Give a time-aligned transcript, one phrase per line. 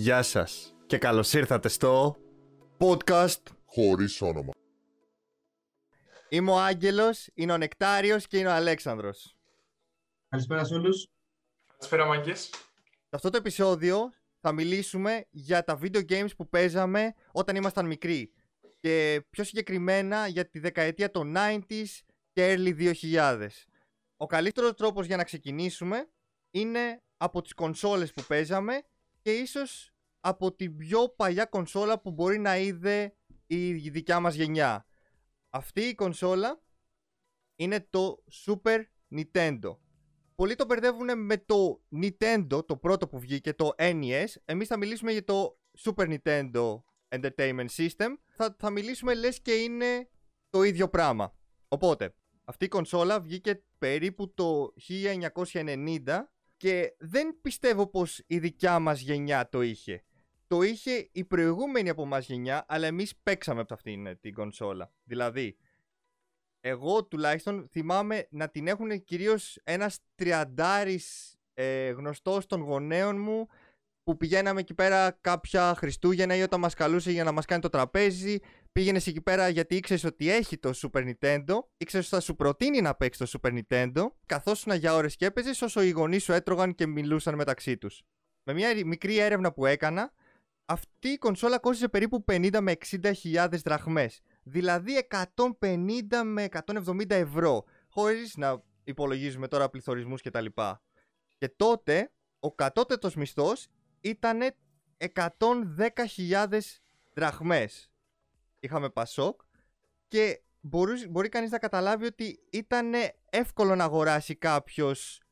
[0.00, 2.16] Γεια σας και καλώς ήρθατε στο
[2.78, 4.52] podcast χωρίς όνομα.
[6.28, 9.36] Είμαι ο Άγγελος, είναι ο Νεκτάριος και είναι ο Αλέξανδρος.
[10.28, 11.08] Καλησπέρα σε όλους.
[11.66, 12.40] Καλησπέρα Μάγκες.
[12.42, 18.32] Σε αυτό το επεισόδιο θα μιλήσουμε για τα video games που παίζαμε όταν ήμασταν μικροί
[18.80, 21.86] και πιο συγκεκριμένα για τη δεκαετία των 90s
[22.32, 23.48] και early 2000.
[24.16, 26.08] Ο καλύτερος τρόπος για να ξεκινήσουμε
[26.50, 28.82] είναι από τις κονσόλες που παίζαμε
[29.28, 34.86] και ίσως από την πιο παλιά κονσόλα που μπορεί να είδε η δικιά μας γενιά.
[35.50, 36.62] Αυτή η κονσόλα
[37.56, 39.76] είναι το Super Nintendo.
[40.34, 44.26] Πολλοί το μπερδεύουν με το Nintendo, το πρώτο που βγήκε, το NES.
[44.44, 48.08] Εμείς θα μιλήσουμε για το Super Nintendo Entertainment System.
[48.28, 50.08] Θα, θα μιλήσουμε λες και είναι
[50.50, 51.34] το ίδιο πράγμα.
[51.68, 52.14] Οπότε,
[52.44, 56.02] αυτή η κονσόλα βγήκε περίπου το 1990
[56.58, 60.02] και δεν πιστεύω πως η δικιά μας γενιά το είχε.
[60.46, 64.92] Το είχε η προηγούμενη από μας γενιά, αλλά εμείς παίξαμε από αυτήν την κονσόλα.
[65.04, 65.56] Δηλαδή,
[66.60, 73.48] εγώ τουλάχιστον θυμάμαι να την έχουν κυρίως ένας τριαντάρης ε, γνωστός των γονέων μου
[74.08, 77.68] που πηγαίναμε εκεί πέρα κάποια Χριστούγεννα ή όταν μας καλούσε για να μας κάνει το
[77.68, 78.38] τραπέζι
[78.72, 82.80] πήγαινες εκεί πέρα γιατί ήξερες ότι έχει το Super Nintendo, ήξερες ότι θα σου προτείνει
[82.80, 86.74] να παίξεις το Super Nintendo, καθόσουν για ώρες και έπαιζες όσο οι γονείς σου έτρωγαν
[86.74, 88.02] και μιλούσαν μεταξύ τους.
[88.42, 90.12] Με μια μικρή έρευνα που έκανα,
[90.64, 94.20] αυτή η κονσόλα κόστιζε περίπου 50 με 60 χιλιάδες δραχμές.
[94.42, 95.08] Δηλαδή
[95.60, 97.64] 150 με 170 ευρώ.
[97.88, 100.44] Χωρίς να υπολογίζουμε τώρα πληθωρισμούς κτλ.
[100.44, 100.76] Και,
[101.38, 103.68] και τότε ο κατώτετος μισθός
[104.00, 104.40] ήταν
[104.98, 106.60] 110.000
[107.14, 107.90] δραχμές
[108.60, 109.40] είχαμε Πασόκ
[110.08, 112.92] και μπορεί, μπορεί κανείς να καταλάβει ότι ήταν
[113.30, 115.22] εύκολο να αγοράσει κάποιος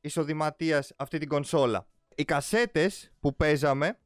[0.00, 1.86] εισοδηματίας αυτή την κονσόλα.
[2.14, 3.98] Οι κασέτες που παίζαμε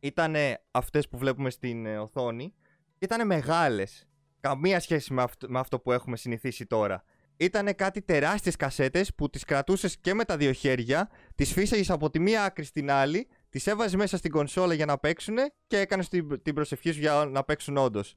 [0.00, 0.34] ήταν
[0.70, 2.54] αυτές που βλέπουμε στην ε, οθόνη
[2.98, 4.08] και ήταν μεγάλες.
[4.40, 7.04] Καμία σχέση με αυτό, με αυτό που έχουμε συνηθίσει τώρα.
[7.36, 12.10] Ήταν κάτι τεράστιες κασέτες που τις κρατούσες και με τα δύο χέρια, τις φύσαγες από
[12.10, 15.36] τη μία άκρη στην άλλη τις έβαζες μέσα στην κονσόλα για να παίξουν
[15.66, 18.14] και έκανες την, την προσευχή σου για να παίξουν όντως.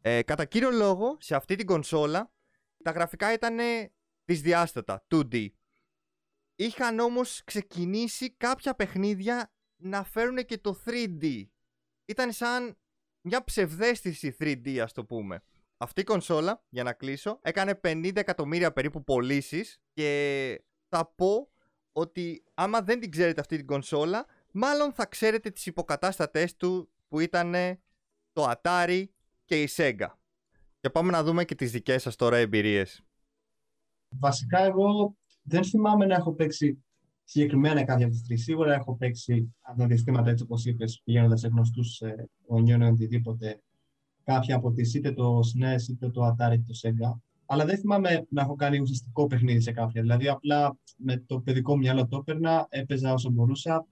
[0.00, 2.32] Ε, κατά κύριο λόγο, σε αυτή την κονσόλα
[2.82, 3.58] τα γραφικά ήταν
[4.24, 5.46] δυσδιάστατα, 2D.
[6.56, 11.44] Είχαν όμως ξεκινήσει κάποια παιχνίδια να φέρουν και το 3D.
[12.04, 12.78] Ήταν σαν
[13.20, 15.42] μια ψευδέστηση 3D ας το πούμε.
[15.76, 21.48] Αυτή η κονσόλα, για να κλείσω, έκανε 50 εκατομμύρια περίπου πωλήσεις και θα πω
[21.92, 27.20] ότι άμα δεν την ξέρετε αυτή την κονσόλα, μάλλον θα ξέρετε τις υποκατάστατές του που
[27.20, 27.54] ήταν
[28.32, 29.04] το Atari
[29.44, 30.08] και η Sega.
[30.80, 33.04] Και πάμε να δούμε και τις δικές σας τώρα εμπειρίες.
[34.08, 36.84] Βασικά εγώ δεν θυμάμαι να έχω παίξει
[37.24, 38.42] συγκεκριμένα κάποια από τις τρεις.
[38.42, 42.86] Σίγουρα έχω παίξει από τα διαστήματα έτσι όπως είπες, πηγαίνοντας σε γνωστούς ε, γονιών ή
[42.86, 43.62] οτιδήποτε
[44.26, 47.20] κάποια από τις είτε το SNES είτε το Atari είτε το Sega.
[47.46, 50.02] Αλλά δεν θυμάμαι να έχω κάνει ουσιαστικό παιχνίδι σε κάποια.
[50.02, 53.86] Δηλαδή, απλά με το παιδικό μυαλό το έπαιρνα, έπαιζα όσο μπορούσα,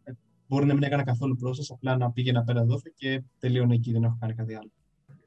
[0.46, 4.04] Μπορεί να μην έκανα καθόλου πρόσθεση, απλά να πήγαινα πέρα δόθε και τελείωνε εκεί, δεν
[4.04, 4.70] έχω κάνει κάτι άλλο.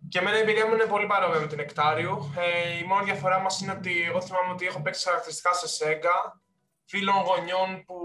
[0.10, 2.12] Και εμένα η εμπειρία μου είναι πολύ παρόμοια με την Εκτάριο.
[2.38, 6.18] Ε, η μόνη διαφορά μας είναι ότι εγώ θυμάμαι ότι έχω παίξει χαρακτηριστικά σε Sega,
[6.86, 7.96] φίλων γονιών που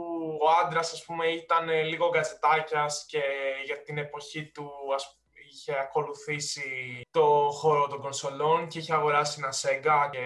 [0.44, 3.22] ο άντρας, ας πούμε, ήταν λίγο γκατζετάκια και
[3.66, 5.21] για την εποχή του ας,
[5.52, 10.24] είχε ακολουθήσει το χώρο των κονσολών και είχε αγοράσει ένα Sega και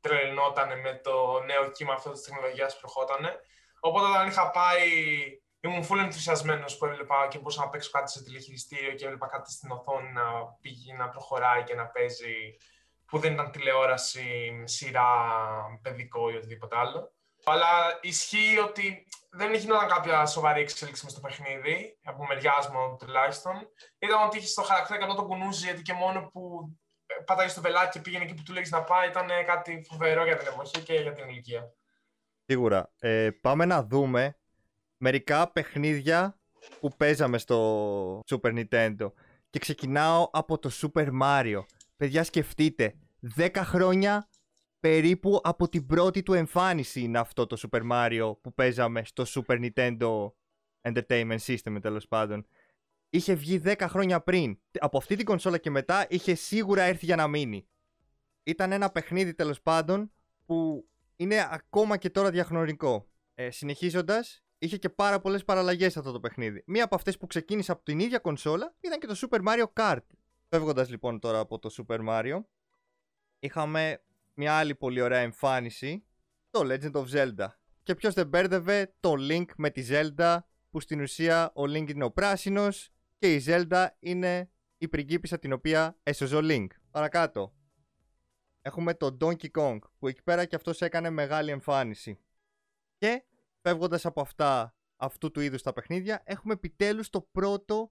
[0.00, 3.40] τρελνόταν με το νέο κύμα αυτό της τεχνολογίας που προχώτανε.
[3.80, 4.88] Οπότε όταν είχα πάει
[5.60, 9.52] ήμουν full ενθουσιασμένος που έβλεπα και μπορούσα να παίξω κάτι σε τηλεχειριστήριο και έβλεπα κάτι
[9.52, 10.22] στην οθόνη να
[10.60, 12.56] πήγε να προχωράει και να παίζει
[13.06, 15.08] που δεν ήταν τηλεόραση, σειρά,
[15.82, 17.12] παιδικό ή οτιδήποτε άλλο.
[17.44, 19.06] Αλλά ισχύει ότι
[19.36, 23.54] δεν γινόταν κάποια σοβαρή εξέλιξη μες στο παιχνίδι, από μεριά μου τουλάχιστον.
[23.98, 26.72] Ήταν ότι είχε στο χαρακτήρα καλό τον κουνούζι, γιατί και μόνο που
[27.24, 30.36] πάταγε στο πελάτη και πήγαινε εκεί που του λέγεις να πάει, ήταν κάτι φοβερό για
[30.36, 31.72] την εποχή και για την ηλικία.
[32.46, 32.92] Σίγουρα.
[32.98, 34.36] Ε, πάμε να δούμε
[34.96, 36.38] μερικά παιχνίδια
[36.80, 39.12] που παίζαμε στο Super Nintendo.
[39.50, 41.64] Και ξεκινάω από το Super Mario.
[41.96, 42.94] Παιδιά σκεφτείτε,
[43.36, 44.28] 10 χρόνια
[44.86, 49.70] περίπου από την πρώτη του εμφάνιση είναι αυτό το Super Mario που παίζαμε στο Super
[49.70, 50.30] Nintendo
[50.80, 52.46] Entertainment System τέλος πάντων.
[53.10, 54.58] Είχε βγει 10 χρόνια πριν.
[54.78, 57.68] Από αυτή την κονσόλα και μετά είχε σίγουρα έρθει για να μείνει.
[58.42, 60.12] Ήταν ένα παιχνίδι τέλος πάντων
[60.46, 63.08] που είναι ακόμα και τώρα διαχρονικό.
[63.34, 66.62] Ε, συνεχίζοντας, είχε και πάρα πολλές παραλλαγές αυτό το παιχνίδι.
[66.66, 70.06] Μία από αυτές που ξεκίνησε από την ίδια κονσόλα ήταν και το Super Mario Kart.
[70.48, 72.40] Φεύγοντας λοιπόν τώρα από το Super Mario,
[73.38, 74.00] είχαμε
[74.36, 76.04] μια άλλη πολύ ωραία εμφάνιση,
[76.50, 77.46] το Legend of Zelda.
[77.82, 80.38] Και ποιος δεν μπέρδευε το Link με τη Zelda
[80.70, 85.52] που στην ουσία ο Link είναι ο πράσινος και η Zelda είναι η πριγκίπισσα την
[85.52, 86.66] οποία έσωζε ο Link.
[86.90, 87.54] Παρακάτω.
[88.62, 92.18] Έχουμε τον Donkey Kong που εκεί πέρα και αυτός έκανε μεγάλη εμφάνιση.
[92.96, 93.24] Και
[93.60, 97.90] φεύγοντας από αυτά αυτού του είδους τα παιχνίδια έχουμε επιτέλους το πρώτο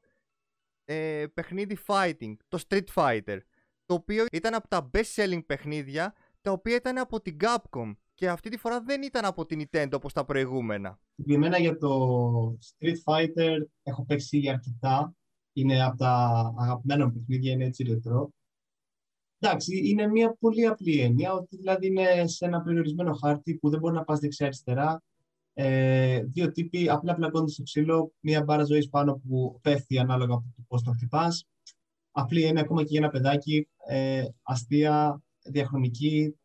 [0.85, 3.39] ε, παιχνίδι fighting, το Street Fighter
[3.85, 6.13] το οποίο ήταν από τα best selling παιχνίδια
[6.45, 9.91] τα οποία ήταν από την Capcom και αυτή τη φορά δεν ήταν από την Nintendo
[9.95, 10.99] όπως τα προηγούμενα.
[11.15, 15.15] Συγκεκριμένα για το Street Fighter έχω παίξει αρκετά.
[15.53, 16.11] Είναι από τα
[16.57, 18.29] αγαπημένα παιχνίδια, είναι έτσι ρετρό.
[19.39, 23.79] Εντάξει, είναι μια πολύ απλή έννοια, ότι δηλαδή είναι σε ένα περιορισμένο χάρτη που δεν
[23.79, 25.03] μπορεί να πας δεξιά-αριστερά.
[25.53, 30.45] Ε, δύο τύποι απλά πλακώνται στο ξύλο, μια μπάρα ζωής πάνω που πέφτει ανάλογα από
[30.55, 31.47] το πώς το χτυπάς.
[32.11, 36.39] Απλή έννοια ακόμα και για ένα παιδάκι, ε, αστεία, διαχρονική,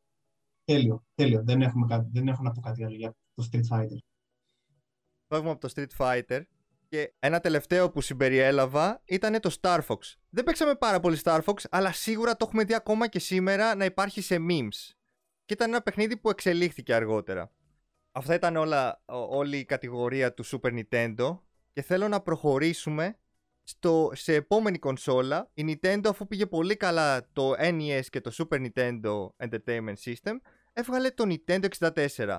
[0.65, 1.05] τέλειο.
[1.15, 1.43] τέλειο.
[1.45, 3.99] Δεν, έχουμε, δεν έχω να πω κάτι άλλο για το Street Fighter.
[5.27, 6.43] Φεύγουμε από το Street Fighter
[6.89, 9.99] και ένα τελευταίο που συμπεριέλαβα ήταν το Star Fox.
[10.31, 13.85] Δεν παίξαμε πάρα πολύ Star Fox, αλλά σίγουρα το έχουμε δει ακόμα και σήμερα να
[13.85, 14.95] υπάρχει σε memes.
[15.45, 17.53] Και ήταν ένα παιχνίδι που εξελίχθηκε αργότερα.
[18.13, 21.39] Αυτά ήταν όλα, όλη η κατηγορία του Super Nintendo
[21.73, 23.19] και θέλω να προχωρήσουμε
[23.63, 25.51] στο, σε επόμενη κονσόλα.
[25.55, 30.35] Η Nintendo αφού πήγε πολύ καλά το NES και το Super Nintendo Entertainment System
[30.73, 32.39] έβγαλε το Nintendo 64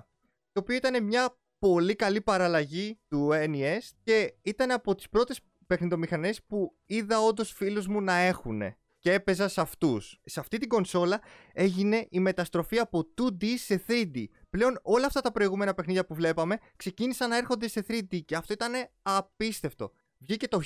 [0.51, 6.43] το οποίο ήταν μια πολύ καλή παραλλαγή του NES και ήταν από τις πρώτες παιχνιδομηχανές
[6.43, 8.61] που είδα όντως φίλους μου να έχουν
[8.99, 10.19] και έπαιζα σε αυτούς.
[10.25, 11.21] Σε αυτή την κονσόλα
[11.53, 14.25] έγινε η μεταστροφή από 2D σε 3D.
[14.49, 18.53] Πλέον όλα αυτά τα προηγούμενα παιχνίδια που βλέπαμε ξεκίνησαν να έρχονται σε 3D και αυτό
[18.53, 19.91] ήταν απίστευτο.
[20.23, 20.61] Βγήκε το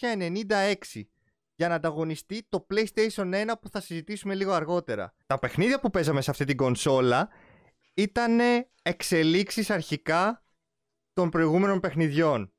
[0.00, 0.74] 1996
[1.54, 5.14] για να ανταγωνιστεί το PlayStation 1 που θα συζητήσουμε λίγο αργότερα.
[5.26, 7.28] Τα παιχνίδια που παίζαμε σε αυτή την κονσόλα
[7.94, 8.38] ήταν
[8.82, 10.42] εξελίξεις αρχικά
[11.12, 12.52] των προηγούμενων παιχνιδιών.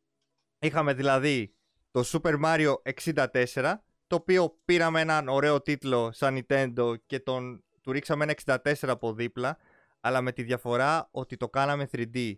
[0.60, 1.56] Είχαμε δηλαδή
[1.92, 2.74] το Super Mario
[3.06, 3.75] 64,
[4.07, 9.13] το οποίο πήραμε έναν ωραίο τίτλο σαν Nintendo και τον, του ρίξαμε ένα 64 από
[9.13, 9.57] δίπλα,
[10.00, 12.33] αλλά με τη διαφορά ότι το κάναμε 3D.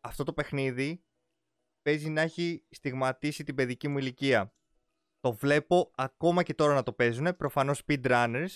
[0.00, 1.03] Αυτό το παιχνίδι
[1.84, 4.52] παίζει να έχει στιγματίσει την παιδική μου ηλικία.
[5.20, 8.48] Το βλέπω ακόμα και τώρα να το παίζουν, προφανώς speedrunners.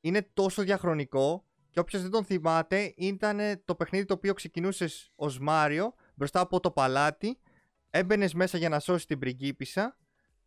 [0.00, 5.38] Είναι τόσο διαχρονικό και όποιος δεν τον θυμάται ήταν το παιχνίδι το οποίο ξεκινούσες ως
[5.38, 7.38] Μάριο μπροστά από το παλάτι,
[7.90, 9.98] έμπαινες μέσα για να σώσεις την πριγκίπισσα,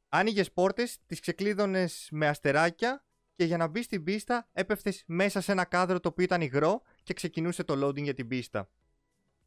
[0.09, 3.05] άνοιγες πόρτες, τις ξεκλείδωνες με αστεράκια
[3.35, 6.81] και για να μπεις στην πίστα έπεφτες μέσα σε ένα κάδρο το οποίο ήταν υγρό
[7.03, 8.69] και ξεκινούσε το loading για την πίστα.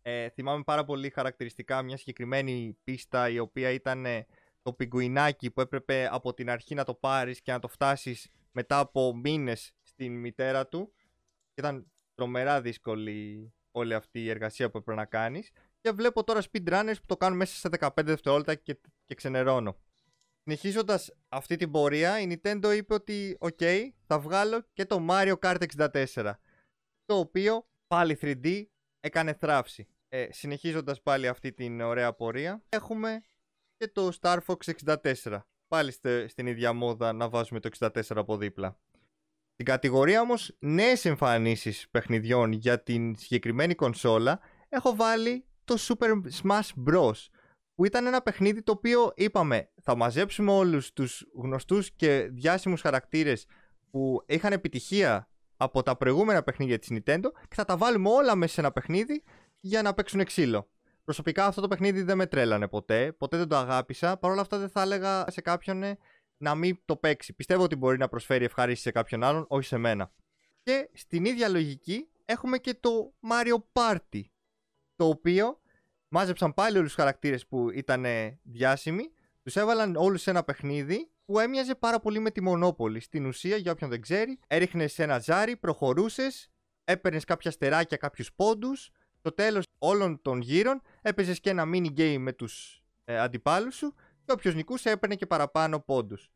[0.03, 4.07] Ε, θυμάμαι πάρα πολύ χαρακτηριστικά μια συγκεκριμένη πίστα η οποία ήταν
[4.63, 8.79] το πιγκουινάκι που έπρεπε από την αρχή να το πάρεις και να το φτάσεις μετά
[8.79, 10.93] από μήνες στην μητέρα του.
[11.55, 15.51] Ήταν τρομερά δύσκολη όλη αυτή η εργασία που έπρεπε να κάνεις.
[15.81, 19.77] Και βλέπω τώρα speedrunners που το κάνουν μέσα σε 15 δευτερόλεπτα και, και ξενερώνω.
[20.43, 23.61] Συνεχίζοντας αυτή την πορεία, η Nintendo είπε ότι «ΟΚ,
[24.07, 25.63] θα βγάλω και το Mario Kart
[26.13, 26.33] 64».
[27.05, 28.65] Το οποίο πάλι 3D
[29.01, 29.89] έκανε θράψη.
[30.09, 33.23] Ε, συνεχίζοντας πάλι αυτή την ωραία πορεία, έχουμε
[33.77, 35.41] και το Star Fox 64.
[35.69, 35.93] Πάλι
[36.27, 38.79] στην ίδια μόδα να βάζουμε το 64 από δίπλα.
[39.53, 46.89] Στην κατηγορία όμως νέες εμφανίσεις παιχνιδιών για την συγκεκριμένη κονσόλα έχω βάλει το Super Smash
[46.89, 47.27] Bros.
[47.75, 53.47] Που ήταν ένα παιχνίδι το οποίο είπαμε θα μαζέψουμε όλους τους γνωστούς και διάσημους χαρακτήρες
[53.91, 55.30] που είχαν επιτυχία
[55.63, 59.23] από τα προηγούμενα παιχνίδια της Nintendo και θα τα βάλουμε όλα μέσα σε ένα παιχνίδι
[59.61, 60.69] για να παίξουν ξύλο.
[61.05, 64.17] Προσωπικά αυτό το παιχνίδι δεν με τρέλανε ποτέ, ποτέ δεν το αγάπησα.
[64.17, 65.99] Παρ' όλα αυτά δεν θα έλεγα σε κάποιον ε,
[66.37, 67.33] να μην το παίξει.
[67.33, 70.13] Πιστεύω ότι μπορεί να προσφέρει ευχαρίστηση σε κάποιον άλλον, όχι σε μένα.
[70.63, 74.23] Και στην ίδια λογική έχουμε και το Mario Party,
[74.97, 75.61] το οποίο
[76.09, 78.05] μάζεψαν πάλι όλους τους χαρακτήρες που ήταν
[78.43, 79.13] διάσημοι,
[79.43, 83.01] τους έβαλαν όλους σε ένα παιχνίδι που έμοιαζε πάρα πολύ με τη Μονόπολη.
[83.01, 86.51] Στην ουσία, για όποιον δεν ξέρει, έριχνες ένα ζάρι, προχωρούσες,
[86.85, 88.91] έπαιρνες κάποια στεράκια, κάποιους πόντους.
[89.19, 93.95] Στο τέλος όλων των γύρων έπαιζες και ένα mini game με τους ε, αντιπάλους σου
[94.25, 96.31] και όποιος νικούσε έπαιρνε και παραπάνω πόντους.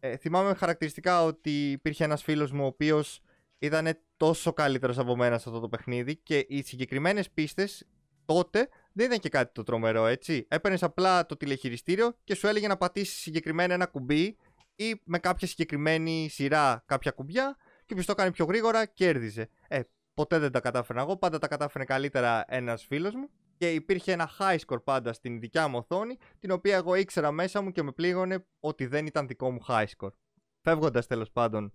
[0.00, 3.20] Ε, θυμάμαι χαρακτηριστικά ότι υπήρχε ένας φίλος μου ο οποίος
[3.58, 7.86] ήταν τόσο καλύτερος από μένα σε αυτό το παιχνίδι και οι συγκεκριμένες πίστες
[8.24, 10.46] τότε δεν ήταν και κάτι το τρομερό, έτσι.
[10.48, 14.36] Έπαιρνες απλά το τηλεχειριστήριο και σου έλεγε να πατήσεις συγκεκριμένα ένα κουμπί
[14.76, 17.56] ή με κάποια συγκεκριμένη σειρά κάποια κουμπιά
[17.86, 19.48] και ποιο το έκανε πιο γρήγορα κέρδιζε.
[19.68, 19.80] Ε,
[20.14, 24.30] ποτέ δεν τα κατάφερα εγώ, πάντα τα κατάφερε καλύτερα ένας φίλος μου και υπήρχε ένα
[24.38, 27.92] high score πάντα στην δικιά μου οθόνη, την οποία εγώ ήξερα μέσα μου και με
[27.92, 30.12] πλήγωνε ότι δεν ήταν δικό μου high score.
[30.60, 31.74] Φεύγοντας τέλος πάντων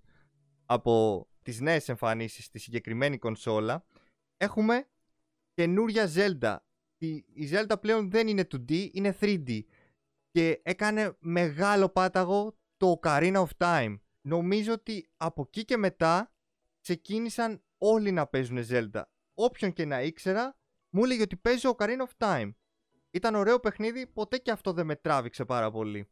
[0.66, 3.86] από τις νέες εμφανίσεις στη συγκεκριμένη κονσόλα,
[4.38, 4.88] έχουμε
[5.54, 6.67] καινούρια Zelda ότι
[7.34, 9.62] η Zelda πλέον δεν είναι 2D, είναι 3D.
[10.32, 14.00] Και έκανε μεγάλο πάταγο το Ocarina of Time.
[14.22, 16.34] Νομίζω ότι από εκεί και μετά
[16.82, 19.02] ξεκίνησαν όλοι να παίζουν Zelda.
[19.34, 20.58] Όποιον και να ήξερα,
[20.90, 22.54] μου έλεγε ότι παίζει Ocarina of Time.
[23.12, 26.10] Ήταν ωραίο παιχνίδι, ποτέ και αυτό δεν με τράβηξε πάρα πολύ.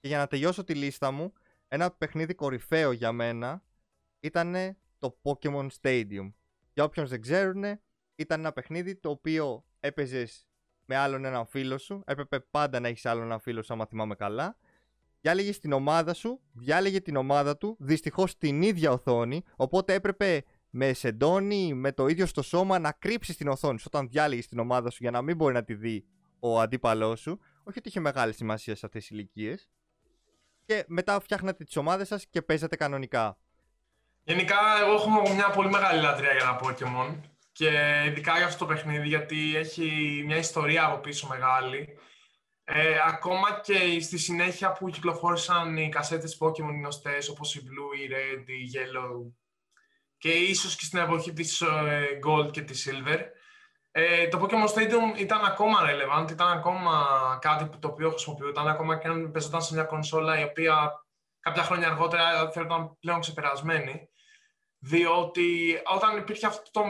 [0.00, 1.32] Και για να τελειώσω τη λίστα μου,
[1.68, 3.64] ένα παιχνίδι κορυφαίο για μένα
[4.20, 6.32] ήταν το Pokemon Stadium.
[6.72, 7.64] Για όποιον δεν ξέρουν,
[8.14, 10.46] ήταν ένα παιχνίδι το οποίο έπαιζες
[10.84, 12.02] με άλλον έναν φίλο σου.
[12.06, 14.56] Έπρεπε πάντα να έχεις άλλον έναν φίλο σου, άμα θυμάμαι καλά.
[15.20, 19.42] Διάλεγες την ομάδα σου, διάλεγε την ομάδα του, δυστυχώς την ίδια οθόνη.
[19.56, 24.08] Οπότε έπρεπε με σεντόνι, με το ίδιο στο σώμα να κρύψεις την οθόνη σου όταν
[24.08, 26.04] διάλεγες την ομάδα σου για να μην μπορεί να τη δει
[26.38, 27.40] ο αντίπαλός σου.
[27.62, 29.68] Όχι ότι είχε μεγάλη σημασία σε αυτές τις ηλικίες.
[30.64, 33.38] Και μετά φτιάχνατε τις ομάδες σας και παίζατε κανονικά.
[34.24, 37.20] Γενικά, εγώ έχω μια πολύ μεγάλη λατρεία για τα Pokémon
[37.58, 41.98] και ειδικά για αυτό το παιχνίδι γιατί έχει μια ιστορία από πίσω μεγάλη.
[42.64, 48.08] Ε, ακόμα και στη συνέχεια που κυκλοφόρησαν οι κασέτες Pokémon γνωστές όπως η Blue, η
[48.10, 49.32] Red, η Yellow
[50.18, 53.18] και ίσως και στην εποχή της ε, Gold και της Silver
[53.90, 57.06] ε, το Pokemon Stadium ήταν ακόμα relevant, ήταν ακόμα
[57.40, 61.04] κάτι που το οποίο χρησιμοποιούταν, ακόμα και αν παίζονταν σε μια κονσόλα η οποία
[61.40, 64.08] κάποια χρόνια αργότερα θεωρούνταν πλέον ξεπερασμένη
[64.78, 66.84] διότι όταν υπήρχε αυτό το,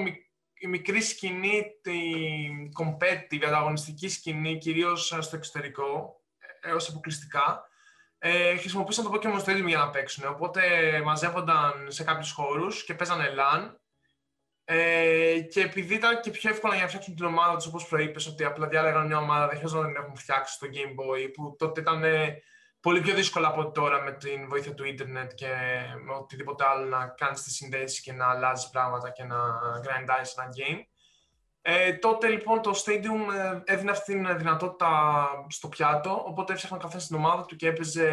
[0.58, 2.00] η μικρή σκηνή, τη
[2.78, 6.22] competitive, ανταγωνιστική σκηνή, κυρίως στο εξωτερικό,
[6.60, 7.68] έως αποκλειστικά,
[8.18, 10.28] ε, χρησιμοποίησαν το Pokemon Stadium για να παίξουν.
[10.28, 10.62] Οπότε
[11.04, 13.74] μαζεύονταν σε κάποιους χώρους και παίζανε LAN.
[14.64, 18.26] Ε, και επειδή ήταν και πιο εύκολο για να φτιάξουν την ομάδα τους, όπως προείπες,
[18.26, 21.56] ότι απλά διάλεγαν μια ομάδα, δεν χρειαζόταν να την έχουν φτιάξει στο Game Boy, που
[21.58, 22.02] τότε ήταν
[22.80, 25.48] πολύ πιο δύσκολο από τώρα με την βοήθεια του ίντερνετ και
[26.04, 29.36] με οτιδήποτε άλλο να κάνεις τη συνδέση και να αλλάζεις πράγματα και να
[29.82, 30.82] grindize ένα game.
[31.62, 34.90] Ε, τότε λοιπόν το Stadium ε, έδινε αυτή τη δυνατότητα
[35.48, 38.08] στο πιάτο, οπότε έφτιαχναν καθένα στην ομάδα του και έπαιζε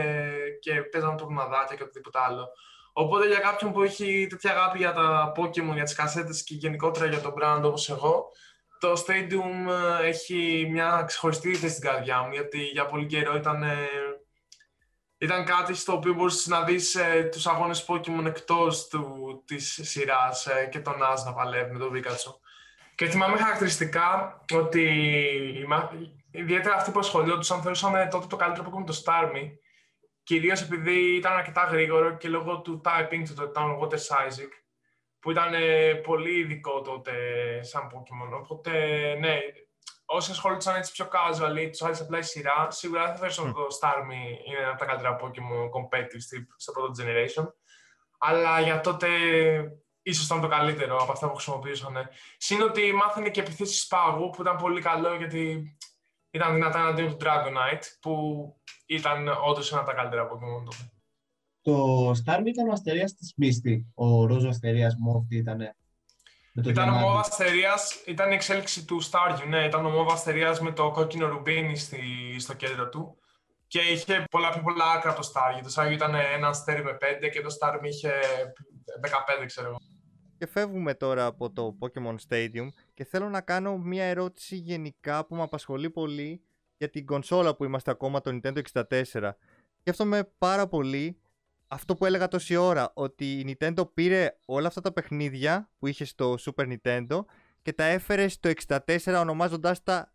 [0.60, 2.50] και παίζαν τουρναδάκια και οτιδήποτε άλλο.
[2.94, 7.06] Οπότε για κάποιον που έχει τέτοια αγάπη για τα Pokemon, για τις κασέτες και γενικότερα
[7.06, 8.30] για το brand όπως εγώ,
[8.80, 13.64] το Stadium ε, έχει μια ξεχωριστή θέση στην καρδιά μου, γιατί για πολύ καιρό ήταν
[15.26, 20.48] ήταν κάτι στο οποίο μπορούσες να δεις ε, τους αγώνες Pokemon εκτός του, της σειράς
[20.48, 22.34] ε, και τον Ash να παλεύει με τον Pikachu.
[22.96, 24.84] Και θυμάμαι χαρακτηριστικά ότι
[26.32, 29.50] ιδιαίτερα αυτοί που ασχολιόντουσαν θεωρούσαν τότε το καλύτερο Pokemon το Starmie,
[30.24, 34.52] κυρίως επειδή ήταν αρκετά γρήγορο και λόγω του typing του, το ήταν Water Sizing,
[35.20, 37.14] που ήταν ε, πολύ ειδικό τότε
[37.64, 38.40] σαν Pokemon.
[38.42, 38.72] Οπότε,
[39.20, 39.40] ναι,
[40.06, 43.54] όσοι ασχολούνταν έτσι πιο casual ή τους άρεσε απλά η σειρά, σίγουρα θα θεωρήσω mm.
[43.54, 47.46] το Starmie είναι ένα από τα καλύτερα Pokemon competitive στο πρώτο generation.
[48.18, 49.08] Αλλά για τότε
[50.02, 51.94] ίσως ήταν το καλύτερο από αυτά που χρησιμοποιούσαν.
[52.38, 55.76] Συν ότι μάθανε και επιθέσεις πάγου που ήταν πολύ καλό γιατί
[56.32, 58.14] ήταν δυνατά εναντίον του Dragonite που
[58.86, 60.90] ήταν όντως ένα από τα καλύτερα Pokemon τότε.
[61.62, 63.84] Το Starmie ήταν ο αστερίας της Misty.
[63.94, 65.76] Ο ρόζο αστερίας μου αυτή ήταν.
[66.64, 67.74] Ήταν ο Μόβας Αστερία,
[68.06, 69.48] ήταν η εξέλιξη του Στάριου.
[69.48, 72.00] Ναι, ήταν ο Μόβας Αστερία με το κόκκινο ρουμπίνι στη,
[72.40, 73.18] στο κέντρο του.
[73.68, 75.62] Και είχε πολλά πιο πολλά άκρα από το Στάριου.
[75.64, 78.12] Το Στάριου ήταν ένα αστέρι με 5 και το Στάριου είχε
[79.42, 79.78] 15, ξέρω εγώ.
[80.38, 85.36] Και φεύγουμε τώρα από το Pokemon Stadium και θέλω να κάνω μια ερώτηση γενικά που
[85.36, 86.42] με απασχολεί πολύ
[86.78, 88.62] για την κονσόλα που είμαστε ακόμα, το Nintendo
[89.12, 89.32] 64.
[89.80, 91.20] Σκέφτομαι πάρα πολύ
[91.68, 96.06] αυτό που έλεγα τόση ώρα, ότι η Nintendo πήρε όλα αυτά τα παιχνίδια που είχε
[96.06, 97.20] στο Super Nintendo
[97.62, 100.14] και τα έφερε στο 64 ονομάζοντάς τα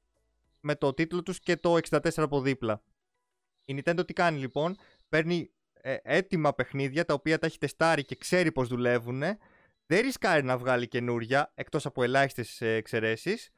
[0.60, 2.82] με το τίτλο τους και το 64 από δίπλα.
[3.64, 4.76] Η Nintendo τι κάνει λοιπόν,
[5.08, 9.22] παίρνει ε, έτοιμα παιχνίδια τα οποία τα έχει τεστάρει και ξέρει πώς δουλεύουν,
[9.86, 13.50] δεν ρισκάρει να βγάλει καινούρια εκτός από ελάχιστες εξαιρέσεις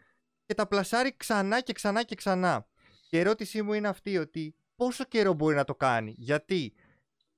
[0.46, 2.66] και τα πλασάρει ξανά και ξανά και ξανά.
[3.08, 6.72] Και η ερώτησή μου είναι αυτή ότι πόσο καιρό μπορεί να το κάνει, γιατί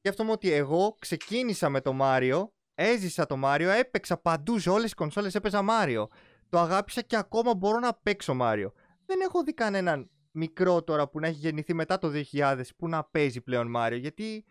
[0.04, 4.94] σκέφτομαι ότι εγώ ξεκίνησα με το Μάριο, έζησα το Μάριο, έπαιξα παντού σε όλες τις
[4.94, 6.08] κονσόλες έπαιζα Μάριο.
[6.48, 8.72] Το αγάπησα και ακόμα μπορώ να παίξω Μάριο.
[9.06, 13.04] Δεν έχω δει κανέναν μικρό τώρα που να έχει γεννηθεί μετά το 2000 που να
[13.04, 14.44] παίζει πλέον Μάριο γιατί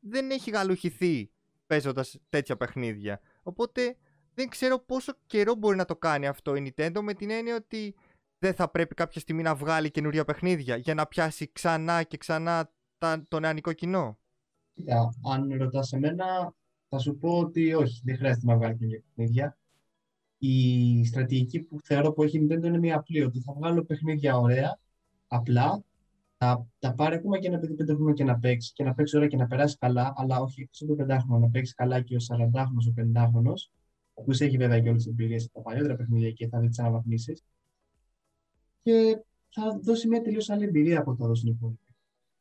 [0.00, 1.30] δεν, έχει γαλουχηθεί
[1.66, 3.20] παίζοντας τέτοια παιχνίδια.
[3.42, 3.96] Οπότε
[4.34, 7.94] δεν ξέρω πόσο καιρό μπορεί να το κάνει αυτό η Nintendo με την έννοια ότι
[8.38, 12.72] δεν θα πρέπει κάποια στιγμή να βγάλει καινούρια παιχνίδια για να πιάσει ξανά και ξανά
[13.28, 14.20] το νεανικό κοινό.
[14.80, 16.54] Κοίτα, αν ρωτάς εμένα,
[16.88, 19.58] θα σου πω ότι όχι, δεν χρειάζεται να βγάλει καινούργια παιχνίδια.
[20.38, 24.36] Η στρατηγική που θεωρώ που έχει η Nintendo είναι μια απλή, ότι θα βγάλω παιχνίδια
[24.36, 24.78] ωραία,
[25.26, 25.84] απλά,
[26.36, 29.28] θα τα πάρει ακόμα και ένα παιδί πέντε και να παίξει και να παίξει ωραία
[29.28, 32.18] και να περάσει καλά, αλλά όχι εκτό από το πεντάχρονο, να παίξει καλά και ο
[32.28, 33.52] 40χρονο, ο 50χρονο,
[34.14, 36.68] ο οποίο έχει βέβαια και όλες τις εμπειρίες από τα παλιότερα παιχνίδια και θα δεις
[36.68, 37.42] τις αναβαθμίσεις.
[38.82, 41.89] και θα δώσει μια τελείως άλλη εμπειρία από το δώσει υπόλοιπη.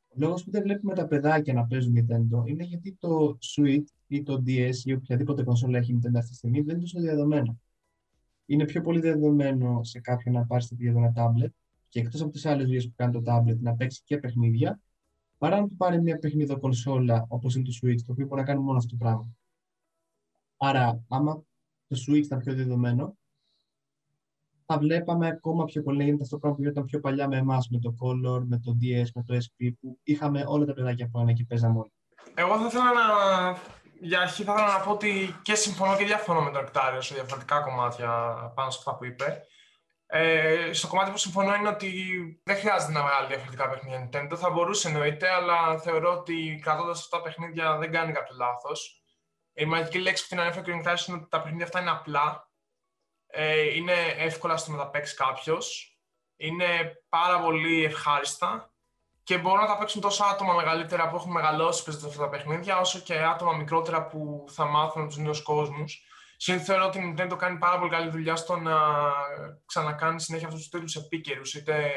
[0.10, 4.24] Ο λόγος που δεν βλέπουμε τα παιδάκια να παίζουν Nintendo είναι γιατί το Switch ή
[4.24, 7.60] το DS ή οποιαδήποτε κονσόλα έχει Nintendo αυτή τη στιγμή δεν είναι τόσο διαδομένο.
[8.46, 11.50] Είναι πιο πολύ διαδομένο σε κάποιον να πάρει στο ένα tablet
[11.90, 14.80] και εκτός από τις άλλες δουλειές που κάνει το tablet να παίξει και παιχνίδια,
[15.38, 18.48] παρά να του πάρει μια παιχνίδα κονσόλα όπως είναι το Switch, το οποίο μπορεί να
[18.48, 19.30] κάνει μόνο αυτό το πράγμα.
[20.58, 21.44] Άρα, άμα
[21.88, 23.18] το Switch ήταν πιο δεδομένο,
[24.72, 27.38] θα βλέπαμε ακόμα πιο πολύ να γίνεται αυτό το πράγμα που γινόταν πιο παλιά με
[27.38, 31.10] εμάς, με το Color, με το DS, με το SP, που είχαμε όλα τα παιδάκια
[31.12, 31.94] πάνω και παίζαμε όλοι.
[32.34, 33.06] Εγώ θα ήθελα να.
[34.02, 37.14] Για αρχή θα ήθελα να πω ότι και συμφωνώ και διαφωνώ με τον Εκτάριο σε
[37.14, 38.10] διαφορετικά κομμάτια
[38.56, 39.42] πάνω σε αυτά που είπε.
[40.06, 41.92] Ε, στο κομμάτι που συμφωνώ είναι ότι
[42.44, 44.36] δεν χρειάζεται να βγάλει διαφορετικά παιχνίδια Nintendo.
[44.36, 49.04] Θα μπορούσε εννοείται, αλλά θεωρώ ότι κρατώντας αυτά τα παιχνίδια δεν κάνει κάποιο λάθος.
[49.54, 52.49] Η μαγική λέξη που την ανέφερε και ο είναι ότι τα παιχνίδια αυτά είναι απλά.
[53.32, 55.98] Ε, είναι εύκολα στο μεταπέξει κάποιος.
[56.38, 58.74] Είναι πάρα πολύ ευχάριστα
[59.24, 62.80] και μπορούν να τα παίξουν τόσο άτομα μεγαλύτερα που έχουν μεγαλώσει παίζοντας αυτά τα παιχνίδια,
[62.80, 66.04] όσο και άτομα μικρότερα που θα μάθουν τους νέους κόσμους.
[66.38, 68.78] Συνήθως θεωρώ ότι η Nintendo κάνει πάρα πολύ καλή δουλειά στο να
[69.66, 71.54] ξανακάνει συνέχεια αυτούς τους τίτλους επίκαιρους.
[71.54, 71.92] Είτε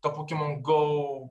[0.00, 0.82] το Pokemon Go,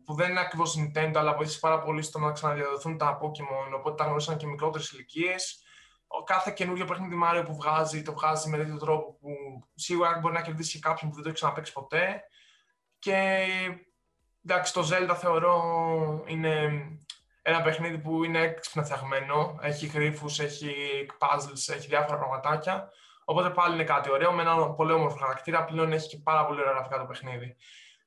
[0.06, 3.96] που δεν είναι ακριβώς Nintendo, αλλά βοήθησε πάρα πολύ στο να ξαναδιαδοθούν τα Pokemon, οπότε
[3.96, 5.64] τα γνωρίσαν και μικρότερες ηλικίες
[6.24, 9.30] κάθε καινούριο παιχνίδι Mario που βγάζει, το βγάζει με τέτοιο τρόπο που
[9.76, 12.24] σίγουρα μπορεί να κερδίσει κάποιον που δεν το έχει ξαναπέξει ποτέ.
[13.00, 13.46] Και
[14.46, 16.72] εντάξει, το Zelda θεωρώ είναι
[17.42, 19.60] ένα παιχνίδι που είναι έξυπνα φτιαγμένο.
[19.62, 20.74] Έχει γρήφου, έχει
[21.20, 22.90] puzzles, έχει διάφορα πραγματάκια.
[23.26, 25.66] Οπότε πάλι είναι κάτι ωραίο, με ένα πολύ όμορφο χαρακτήρα.
[25.66, 27.56] Πλέον έχει και πάρα πολύ ωραία γραφικά το παιχνίδι.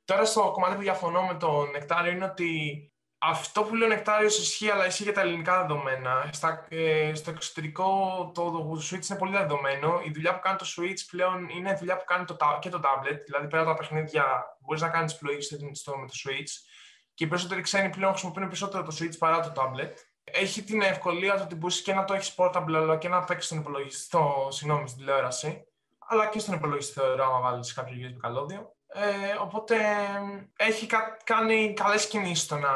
[0.05, 4.39] Τώρα στο κομμάτι που διαφωνώ με τον Νεκτάριο είναι ότι αυτό που λέει ο Νεκτάριος
[4.39, 6.31] ισχύει, αλλά ισχύει για τα ελληνικά δεδομένα.
[6.33, 7.87] Στα, ε, στο εξωτερικό
[8.35, 10.01] το, το, Switch είναι πολύ δεδομένο.
[10.05, 13.19] Η δουλειά που κάνει το Switch πλέον είναι δουλειά που κάνει το, και το tablet.
[13.27, 14.25] Δηλαδή πέρα από τα παιχνίδια
[14.61, 15.41] μπορείς να κάνεις πλοήγη
[15.75, 16.51] στο, με το Switch.
[17.15, 19.93] Και οι περισσότεροι ξένοι πλέον χρησιμοποιούν περισσότερο το Switch παρά το tablet.
[20.25, 23.47] Έχει την ευκολία του ότι μπορείς και να το έχεις portable, αλλά και να παίξει
[23.47, 25.65] στον υπολογιστή, στο, συγγνώμη, στην τηλεόραση.
[25.99, 28.78] Αλλά και στον υπολογιστή θεωρώ, άμα βάλεις κάποιο USB καλώδιο.
[28.93, 29.77] Ε, οπότε
[30.57, 30.87] έχει
[31.25, 32.71] κάνει καλές κινήσεις στο να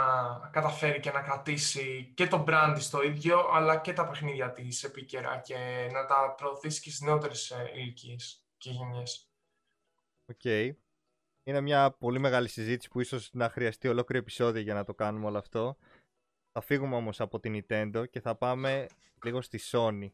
[0.52, 5.40] καταφέρει και να κρατήσει και το brand στο ίδιο, αλλά και τα παιχνίδια της επίκαιρα
[5.44, 9.30] και να τα προωθήσει και στις νεότερες ε, ηλικίες και γενιές.
[10.26, 10.40] ΟΚ.
[10.44, 10.70] Okay.
[11.44, 15.26] Είναι μια πολύ μεγάλη συζήτηση που ίσως να χρειαστεί ολόκληρο επεισόδιο για να το κάνουμε
[15.26, 15.76] όλο αυτό.
[16.52, 18.86] Θα φύγουμε όμως από την Nintendo και θα πάμε
[19.24, 20.10] λίγο στη Sony.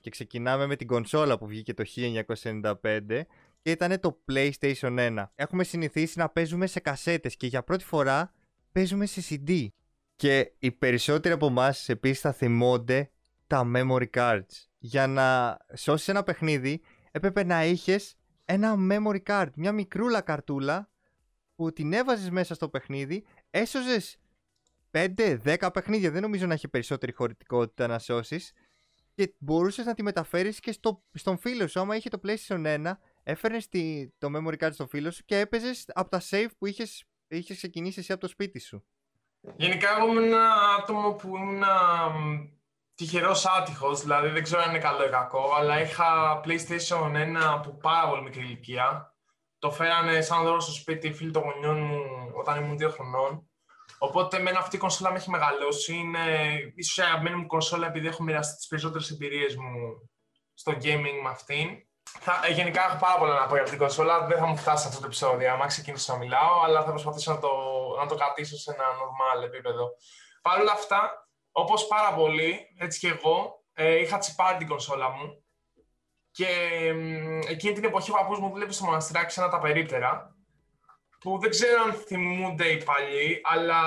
[0.00, 3.22] Και ξεκινάμε με την κονσόλα που βγήκε το 1995
[3.64, 5.24] και ήταν το PlayStation 1.
[5.34, 8.32] Έχουμε συνηθίσει να παίζουμε σε κασέτες και για πρώτη φορά
[8.72, 9.66] παίζουμε σε CD.
[10.16, 13.10] Και οι περισσότεροι από εμάς επίσης θα θυμώνται
[13.46, 14.66] τα memory cards.
[14.78, 20.90] Για να σώσεις ένα παιχνίδι έπρεπε να είχες ένα memory card, μια μικρούλα καρτούλα
[21.54, 24.18] που την έβαζες μέσα στο παιχνίδι, έσωζες
[24.90, 26.10] 5-10 παιχνίδια.
[26.10, 28.52] Δεν νομίζω να έχει περισσότερη χωρητικότητα να σώσεις.
[29.14, 31.80] Και μπορούσες να τη μεταφέρεις και στο, στον φίλο σου.
[31.80, 32.92] Άμα είχε το PlayStation 1,
[33.24, 33.68] έφερνες
[34.18, 38.00] το memory card στο φίλο σου και έπαιζες από τα save που είχες είχες ξεκινήσει
[38.00, 38.84] εσύ από το σπίτι σου.
[39.56, 41.62] Γενικά, εγώ είμαι ένα άτομο που ήμουν
[42.94, 47.70] τυχερός άτυχος, δηλαδή δεν ξέρω αν είναι καλό ή κακό, αλλά είχα PlayStation 1 από
[47.70, 49.14] πάρα πολύ μικρή ηλικία.
[49.58, 52.00] Το φέρανε σαν δώρο στο σπίτι οι φίλοι των γονιών μου
[52.34, 53.48] όταν ήμουν δύο χρονών.
[53.98, 55.94] Οπότε με αυτή η κονσόλα με έχει μεγαλώσει.
[55.94, 56.20] Είναι
[56.74, 60.10] ίσως η αγαπημένη μου κονσόλα επειδή έχω μοιραστεί τις περισσότερες εμπειρίες μου
[60.54, 61.68] στο gaming με αυτήν.
[62.20, 64.26] Θα, ε, γενικά έχω πάρα πολλά να πω για αυτήν την κονσόλα.
[64.26, 67.38] Δεν θα μου φτάσει αυτό το επεισόδιο, άμα ξεκινήσω να μιλάω, αλλά θα προσπαθήσω να
[67.38, 67.50] το,
[67.98, 69.90] να το κρατήσω σε ένα normal επίπεδο.
[70.42, 75.44] Παρ' όλα αυτά, όπως πάρα πολύ, έτσι και εγώ, ε, είχα τσιπάρει την κονσόλα μου
[76.30, 80.34] και ε, εκείνη την εποχή ο παππούς μου δούλευε στο μοναστηράκι σε ένα τα περίπτερα
[81.20, 83.82] που δεν ξέρω αν θυμούνται οι παλιοί, αλλά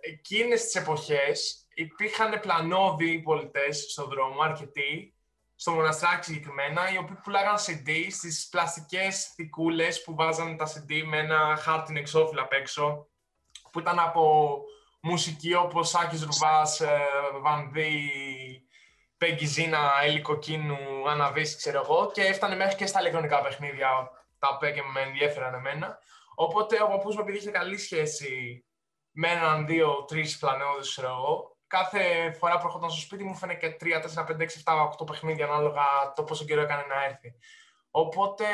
[0.00, 5.13] εκείνες τις εποχές υπήρχαν πλανόδιοι πολιτές στον δρόμο, αρκετοί,
[5.64, 11.18] στο μοναστράκι συγκεκριμένα, οι οποίοι πουλάγαν CD στις πλαστικές θικούλες που βάζανε τα CD με
[11.18, 13.08] ένα χάρτινο εξώφυλλο απ' έξω,
[13.72, 14.54] που ήταν από
[15.02, 17.00] μουσική όπως Σάκης Ρουβάς, ε,
[17.42, 18.10] Βανδύ,
[19.16, 23.88] Πέγγι Ζήνα, Έλλη Κοκκίνου, Αναβίση, ξέρω εγώ, και έφτανε μέχρι και στα ηλεκτρονικά παιχνίδια,
[24.38, 25.98] τα οποία και με ενδιέφεραν εμένα.
[26.34, 28.64] Οπότε ο παππούς μου, επειδή είχε καλή σχέση
[29.10, 33.68] με έναν, δύο, τρεις πλανεώδες, ξέρω εγώ, κάθε φορά που έρχονταν στο σπίτι μου φαίνεται
[33.68, 35.82] και 3, 4, 5, 6, 7, 8 παιχνίδια ανάλογα
[36.14, 37.34] το πόσο καιρό έκανε να έρθει.
[37.90, 38.44] Οπότε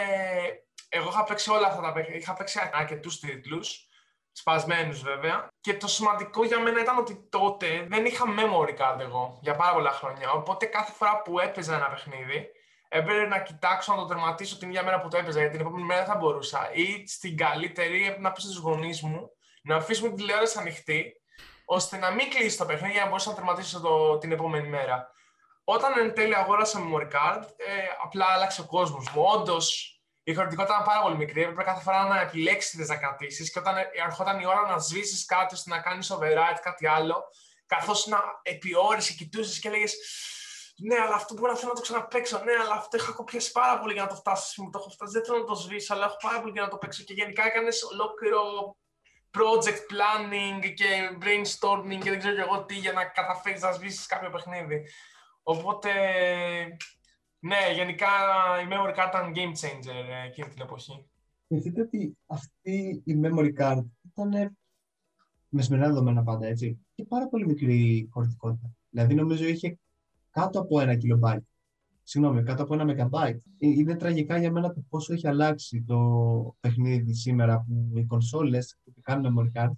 [0.89, 2.21] εγώ είχα παίξει όλα αυτά τα παιχνίδια.
[2.21, 3.89] Είχα παίξει αρκετού τίτλους,
[4.33, 5.49] σπασμένους βέβαια.
[5.61, 9.73] Και το σημαντικό για μένα ήταν ότι τότε δεν είχα memory card εγώ για πάρα
[9.73, 10.31] πολλά χρόνια.
[10.31, 12.49] Οπότε κάθε φορά που έπαιζα ένα παιχνίδι,
[12.89, 15.87] έπρεπε να κοιτάξω να το τερματίσω την ίδια μέρα που το έπαιζα, γιατί την επόμενη
[15.87, 16.71] μέρα δεν θα μπορούσα.
[16.73, 19.31] Ή στην καλύτερη έπρεπε να πει στους γονείς μου
[19.63, 21.15] να αφήσουμε την τηλεόραση ανοιχτή,
[21.73, 25.11] ώστε να μην κλείσεις το παιχνίδι για να μπορέσω να τερματίσω το, την επόμενη μέρα.
[25.65, 27.73] Όταν εν τέλει αγόρασα memory card, ε,
[28.05, 29.23] απλά άλλαξε ο κόσμος μου.
[29.23, 31.43] Όντως, η χωρητικότητα ήταν πάρα πολύ μικρή.
[31.43, 33.75] Έπρεπε κάθε φορά να επιλέξεις τι να κρατήσεις και όταν
[34.07, 37.17] ερχόταν η ώρα να σβήσεις κάτι ώστε να κάνεις override κάτι άλλο,
[37.67, 39.95] καθώς να επί ώρες κοιτούσες και έλεγες
[40.83, 42.43] ναι, αλλά αυτό μπορεί να θέλω να το ξαναπέξω.
[42.45, 44.63] Ναι, αλλά αυτό έχω κοπιάσει πάρα πολύ για να το φτάσω.
[44.63, 45.13] Μου το έχω φτάσει.
[45.13, 47.03] Δεν θέλω να το σβήσω, αλλά έχω πάρα πολύ για να το παίξω.
[47.03, 48.41] Και γενικά έκανες ολόκληρο
[49.39, 50.87] project planning και
[51.21, 54.83] brainstorming και δεν ξέρω και εγώ τι για να καταφέρεις να σβήσεις κάποιο παιχνίδι.
[55.43, 55.91] Οπότε,
[57.39, 58.07] ναι, γενικά
[58.65, 61.11] η memory card ήταν game changer ε, εκείνη την εποχή.
[61.47, 64.57] Θυμηθείτε ότι αυτή η memory card ήταν
[65.49, 68.71] με σημερινά δεδομένα πάντα, έτσι, και πάρα πολύ μικρή χωρητικότητα.
[68.91, 69.79] Δηλαδή, νομίζω είχε
[70.31, 71.50] κάτω από ένα kilobyte.
[72.11, 73.39] Συγγνώμη, κάτω από ένα megabyte.
[73.59, 75.99] Ε, είναι τραγικά για μένα το πόσο έχει αλλάξει το
[76.61, 79.71] παιχνίδι σήμερα που οι κονσόλες που κάνουν memory card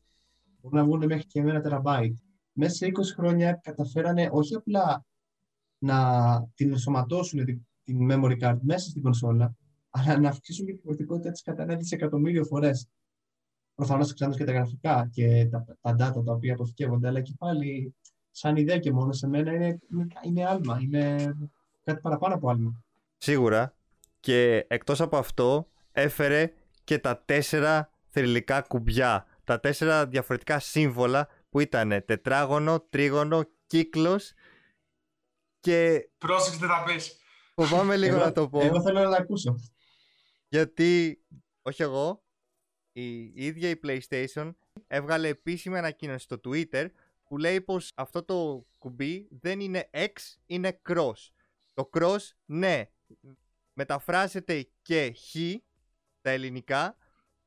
[0.61, 2.17] μπορούν να βγουν μέχρι και ένα τεραμπάιτ.
[2.53, 5.05] Μέσα σε 20 χρόνια καταφέρανε όχι απλά
[5.79, 5.99] να
[6.55, 9.55] την ενσωματώσουν την, την memory card μέσα στην κονσόλα,
[9.91, 12.89] αλλά να αυξήσουν και την χωρητικότητα της κατά ένα δισεκατομμύριο φορές.
[13.75, 17.95] Προφανώς εξάντλω και τα γραφικά και τα, τα data τα οποία αποθηκεύονται, αλλά και πάλι
[18.31, 19.79] σαν ιδέα και μόνο σε μένα είναι,
[20.25, 21.35] είναι άλμα, είναι
[21.83, 22.85] κάτι παραπάνω από άλμα.
[23.17, 23.77] Σίγουρα.
[24.21, 26.53] Και εκτός από αυτό έφερε
[26.85, 29.27] και τα τέσσερα θρηλυκά κουμπιά.
[29.45, 34.33] Τα τέσσερα διαφορετικά σύμβολα που ήταν τετράγωνο, τρίγωνο, κύκλος
[35.61, 36.09] και...
[36.19, 37.17] Πρόσεξε τι θα πεις.
[37.55, 38.61] Φοβάμαι λίγο να το πω.
[38.61, 39.55] Εγώ θέλω να το ακούσω.
[40.49, 41.23] Γιατί,
[41.63, 42.25] όχι εγώ,
[42.93, 44.55] η ίδια η PlayStation
[44.87, 46.87] έβγαλε επίσημη ανακοίνωση στο Twitter
[47.25, 50.13] που λέει πως αυτό το κουμπί δεν είναι X,
[50.47, 51.31] είναι cross.
[51.75, 52.91] Το cross, ναι,
[53.73, 55.37] μεταφράζεται και χ
[56.21, 56.97] τα ελληνικά,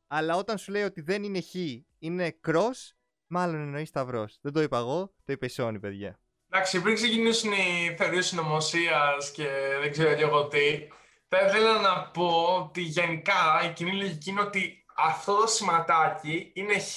[0.08, 1.54] αλλά όταν σου λέει ότι δεν είναι χ,
[2.00, 2.92] είναι cross,
[3.28, 4.38] μάλλον εννοείς σταυρός.
[4.42, 6.20] Δεν το είπα εγώ, το είπε η Sony, παιδιά.
[6.50, 9.48] Εντάξει, πριν ξεκινήσουν οι θεωρίε συνωμοσίας και
[9.82, 10.88] δεν ξέρω και εγώ τι,
[11.28, 16.80] θα ήθελα να πω ότι γενικά η κοινή λογική είναι ότι αυτό το σηματάκι είναι
[16.80, 16.96] χ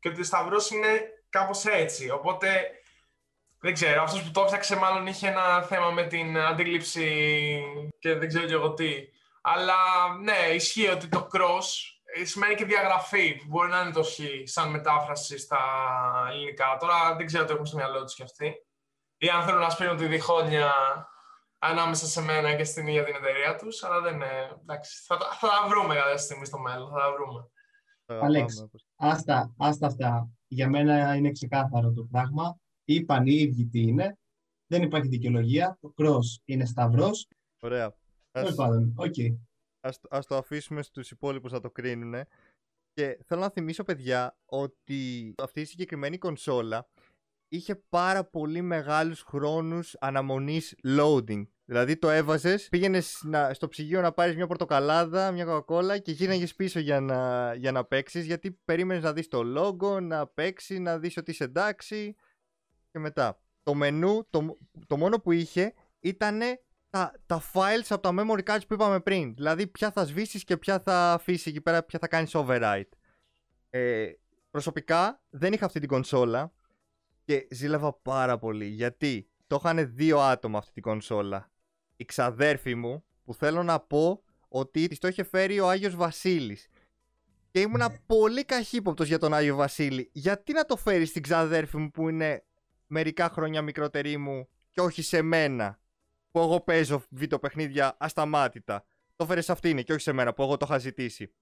[0.00, 0.88] και ότι ο σταυρός είναι
[1.28, 2.10] κάπως έτσι.
[2.10, 2.70] Οπότε,
[3.60, 7.08] δεν ξέρω, αυτός που το έφτιαξε μάλλον είχε ένα θέμα με την αντίληψη
[7.98, 8.94] και δεν ξέρω και εγώ τι.
[9.42, 9.74] Αλλά
[10.22, 11.64] ναι, ισχύει ότι το cross
[12.24, 15.58] σημαίνει και διαγραφή, που μπορεί να είναι το χ σαν μετάφραση στα
[16.30, 16.76] ελληνικά.
[16.80, 18.54] Τώρα δεν ξέρω τι έχουν στο μυαλό τους κι αυτοί.
[19.16, 20.72] Ή αν θέλουν να σπίρουν τη διχόνοια
[21.58, 24.58] ανάμεσα σε μένα και στην ίδια την εταιρεία τους, αλλά δεν είναι.
[24.62, 26.90] Εντάξει, θα, θα τα βρούμε κάποια στιγμή στο μέλλον.
[26.90, 27.50] Θα τα βρούμε.
[28.24, 28.66] Αλέξ,
[28.96, 32.56] άστα, άστα αυτά για μένα είναι ξεκάθαρο το πράγμα.
[32.88, 34.18] Είπαν οι ίδιοι τι είναι.
[34.66, 35.78] Δεν υπάρχει δικαιολογία.
[35.80, 37.28] Το cross είναι σταυρός.
[37.60, 37.94] Ωραία.
[38.30, 39.36] Τέλος πάντων, okay.
[39.80, 42.14] Ας, ας το αφήσουμε στους υπόλοιπους να το κρίνουν.
[42.92, 46.88] Και θέλω να θυμίσω, παιδιά, ότι αυτή η συγκεκριμένη κονσόλα
[47.48, 51.46] είχε πάρα πολύ μεγάλους χρόνους αναμονής loading.
[51.64, 56.78] Δηλαδή το έβαζες, πήγαινες στο ψυγείο να πάρεις μια πορτοκαλάδα, μια κοκακόλα και γύρναγες πίσω
[56.78, 58.26] για να, για να παίξεις.
[58.26, 62.16] Γιατί περίμενες να δεις το logo, να παίξει, να δεις ότι είσαι εντάξει.
[62.96, 63.40] Και μετά.
[63.62, 64.56] Το μενού, το,
[64.86, 66.40] το μόνο που είχε ήταν
[66.90, 69.34] τα, τα files από τα memory cards που είπαμε πριν.
[69.34, 72.88] Δηλαδή, ποια θα σβήσεις και ποια θα αφήσεις εκεί πέρα, ποια θα κάνεις override.
[73.70, 74.10] Ε,
[74.50, 76.52] προσωπικά δεν είχα αυτή την κονσόλα
[77.24, 78.66] και ζήλευα πάρα πολύ.
[78.66, 81.50] Γιατί το είχαν δύο άτομα αυτή την κονσόλα
[81.96, 86.68] η ξαδέρφη μου που θέλω να πω ότι της το είχε φέρει ο Άγιος Βασίλης.
[87.50, 87.98] Και ήμουνα ναι.
[88.06, 90.10] πολύ καχύποπτος για τον Άγιο Βασίλη.
[90.12, 92.45] Γιατί να το φέρεις στην ξαδέρφη μου που είναι
[92.86, 95.80] μερικά χρόνια μικρότερη μου και όχι σε μένα
[96.30, 98.84] που εγώ παίζω βίντεο παιχνίδια ασταμάτητα.
[99.16, 101.34] Το φέρες σε αυτήν και όχι σε μένα που εγώ το είχα ζητήσει.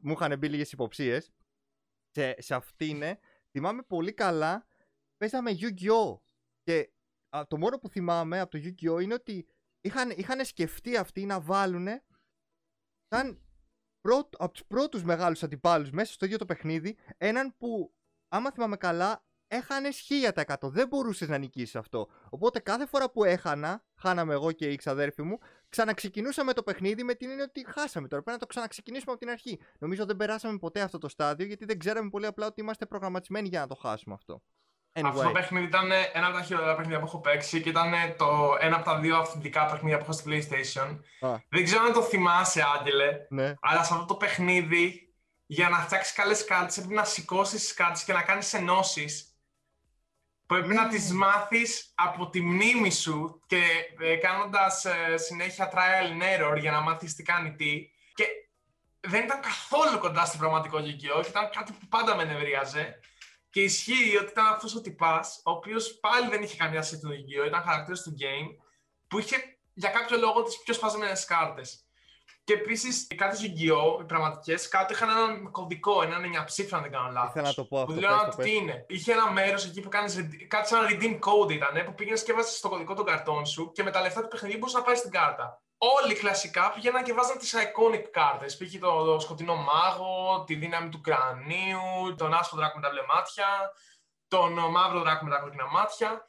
[0.00, 1.32] Μου είχαν μπει λίγες υποψίες.
[2.10, 3.02] Σε, σε αυτήν
[3.50, 4.66] θυμάμαι πολύ καλά
[5.16, 6.18] παίζαμε Yu-Gi-Oh!
[6.62, 6.90] Και
[7.48, 9.02] το μόνο που θυμάμαι από το Yu-Gi-Oh!
[9.02, 9.46] είναι ότι
[9.80, 11.86] είχαν, είχαν σκεφτεί αυτοί να βάλουν
[13.08, 13.42] σαν
[14.00, 17.94] πρώτο, από τους πρώτους μεγάλους αντιπάλους μέσα στο ίδιο το παιχνίδι έναν που,
[18.28, 19.88] άμα θυμάμαι καλά, έχανε
[20.34, 20.54] 1000%.
[20.62, 22.08] Δεν μπορούσες να νικήσεις αυτό.
[22.30, 27.14] Οπότε κάθε φορά που έχανα, χάναμε εγώ και η ξαδέρφη μου, ξαναξεκινούσαμε το παιχνίδι με
[27.14, 28.22] την έννοια ότι χάσαμε τώρα.
[28.22, 29.60] Πρέπει να το ξαναξεκινήσουμε από την αρχή.
[29.78, 33.48] Νομίζω δεν περάσαμε ποτέ αυτό το στάδιο γιατί δεν ξέραμε πολύ απλά ότι είμαστε προγραμματισμένοι
[33.48, 34.42] για να το χάσουμε αυτό.
[34.92, 35.02] Anyway.
[35.04, 38.56] Αυτό το παιχνίδι ήταν ένα από τα χειρότερα παιχνίδια που έχω παίξει και ήταν το
[38.60, 40.98] ένα από τα δύο αυθεντικά παιχνίδια που έχω στη PlayStation.
[41.48, 43.54] Δεν ξέρω αν το θυμάσαι, Άγγελε, ναι.
[43.60, 45.14] αλλά σε αυτό το παιχνίδι
[45.46, 49.29] για να φτιάξεις καλές κάρτε έπρεπε να σηκώσεις τις κάρτε και να κάνεις ενώσεις.
[50.50, 50.74] Πρέπει Ναι.
[50.74, 53.62] να τις μάθεις από τη μνήμη σου και
[54.00, 57.90] ε, κάνοντας ε, συνέχεια trial and error για να μάθεις τι κάνει τι.
[58.14, 58.24] Και
[59.00, 61.22] δεν ήταν καθόλου κοντά στο πραγματικό Yu-Gi-Oh!
[61.22, 63.00] και ήταν κάτι που πάντα με νευρίαζε.
[63.50, 67.10] Και ισχύει ότι ήταν αυτός ο τυπάς, ο οποίος πάλι δεν είχε καμιά σχέση με
[67.10, 67.46] το Yu-Gi-Oh!
[67.46, 68.56] ήταν χαρακτήρας του game,
[69.08, 69.36] που είχε
[69.74, 71.84] για κάποιο λόγο τις πιο σπασμένες κάρτες.
[72.50, 74.00] Και επίσης οι κάρτε Yu-Gi-Oh!
[74.00, 77.30] οι πραγματικές κάτω είχαν έναν κωδικό, έναν 9 ψήφιο, αν δεν κάνω λάθος.
[77.30, 77.92] Ήθελα να το πω αυτό.
[77.92, 78.44] Που πες λέω το, να πες.
[78.44, 78.84] τι είναι.
[78.88, 82.56] Είχε ένα μέρος εκεί που κάνεις κάτι σαν redeem code ήταν, που πήγαινες και έβαζε
[82.56, 85.10] στο κωδικό των καρτών σου και με τα λεφτά του παιχνιδιού μπορούσες να πάρεις την
[85.10, 85.62] κάρτα.
[85.78, 88.56] Όλοι κλασικά πήγαιναν και βάζαν τις iconic κάρτες.
[88.56, 93.02] Πήγε το, το σκοτεινό μάγο, τη δύναμη του κρανίου, τον άσπρο δράκο με τα μπλε
[93.14, 93.46] μάτια,
[94.28, 96.24] τον μαύρο δράκο με τα κόκκινα μάτια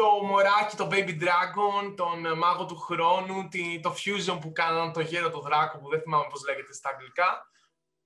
[0.00, 4.92] το μωράκι, το Baby Dragon, τον ε, μάγο του χρόνου, τη, το Fusion που κάναν
[4.92, 7.50] το γέρο το δράκο που δεν θυμάμαι πώς λέγεται στα αγγλικά.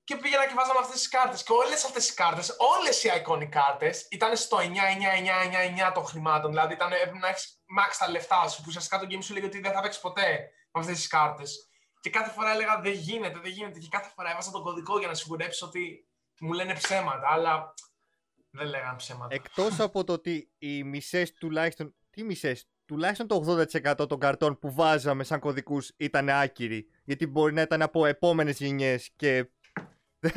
[0.05, 1.43] Και πήγαινα και βάζαμε αυτές τις κάρτες.
[1.43, 6.51] Και όλες αυτές τις κάρτες, όλες οι iconic κάρτες, ήταν στο 9-9-9-9-9 των χρημάτων.
[6.51, 9.47] Δηλαδή ήταν, έπρεπε να έχεις max τα λεφτά σου, που ουσιαστικά το game σου λέγει
[9.47, 11.69] ότι δεν θα παίξεις ποτέ με αυτές τις κάρτες.
[12.01, 13.79] Και κάθε φορά έλεγα δεν γίνεται, δεν γίνεται.
[13.79, 16.09] Και κάθε φορά έβαζα τον κωδικό για να σιγουρέψω ότι
[16.41, 17.29] μου λένε ψέματα.
[17.31, 17.75] Αλλά
[18.53, 19.35] δεν λέγανε ψέματα.
[19.35, 23.65] Εκτός από το ότι οι μισές τουλάχιστον, τι μισές, τουλάχιστον το
[24.03, 26.87] 80% των καρτών που βάζαμε σαν κωδικούς ήταν άκυροι.
[27.05, 29.51] Γιατί μπορεί να ήταν από επόμενες γενιές και...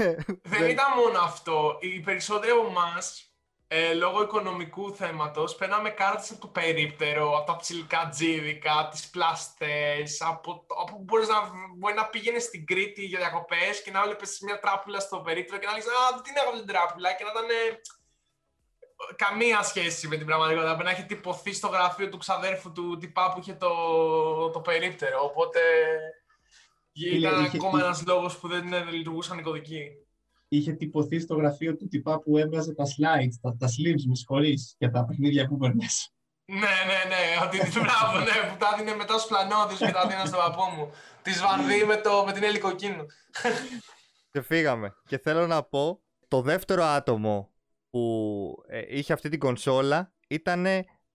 [0.53, 1.77] Δεν ήταν μόνο αυτό.
[1.79, 3.33] Οι περισσότεροι από εμάς,
[3.67, 10.21] ε, λόγω οικονομικού θέματος, παίρναμε κάρτες από το περίπτερο, από τα ψηλικά τζίδικα, τις πλαστές,
[10.21, 11.35] από, από μπορείς να,
[11.77, 15.65] μπορεί να πήγαινες στην Κρήτη για διακοπές και να βλέπει μια τράπουλα στο περίπτερο και
[15.65, 17.47] να λες Α, τι είναι αυτή την τράπουλα και να ήταν.
[19.11, 20.75] Ε, καμία σχέση με την πραγματικότητα.
[20.75, 23.69] Πρέπει να έχει τυπωθεί στο γραφείο του ξαδέρφου του τυπά που είχε το,
[24.49, 25.19] το περίπτερο.
[25.23, 25.59] Οπότε.
[26.93, 29.81] Ήταν είχε- ακόμα είχε- ένας λόγος που δεν ε, λειτουργούσαν οι κωδικοί.
[30.47, 34.75] Είχε τυπωθεί στο γραφείο του τυπά που έβγαζε τα slides, τα, τα slims, με συγχωρείς,
[34.77, 36.09] για τα παιχνίδια που παίρνες.
[36.45, 37.45] Ναι, ναι, ναι.
[37.45, 40.91] Ότι μπράβο, ναι, που τα έδινε μετά στους πλανόδου και τα έδινε στον παππού μου.
[41.21, 43.05] Τη Βανδύ με, το, με την Έλλη Κοκκίνου.
[44.31, 44.95] Και φύγαμε.
[45.07, 47.49] Και θέλω να πω, το δεύτερο άτομο
[47.95, 50.65] που ε, είχε αυτή την κονσόλα ήταν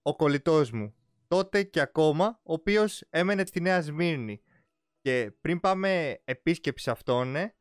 [0.01, 0.95] ο κολλητός μου.
[1.27, 4.41] Τότε και ακόμα, ο οποίος έμενε στη Νέα Σμύρνη.
[5.01, 7.55] Και πριν πάμε επίσκεψη σε αυτόν, ε,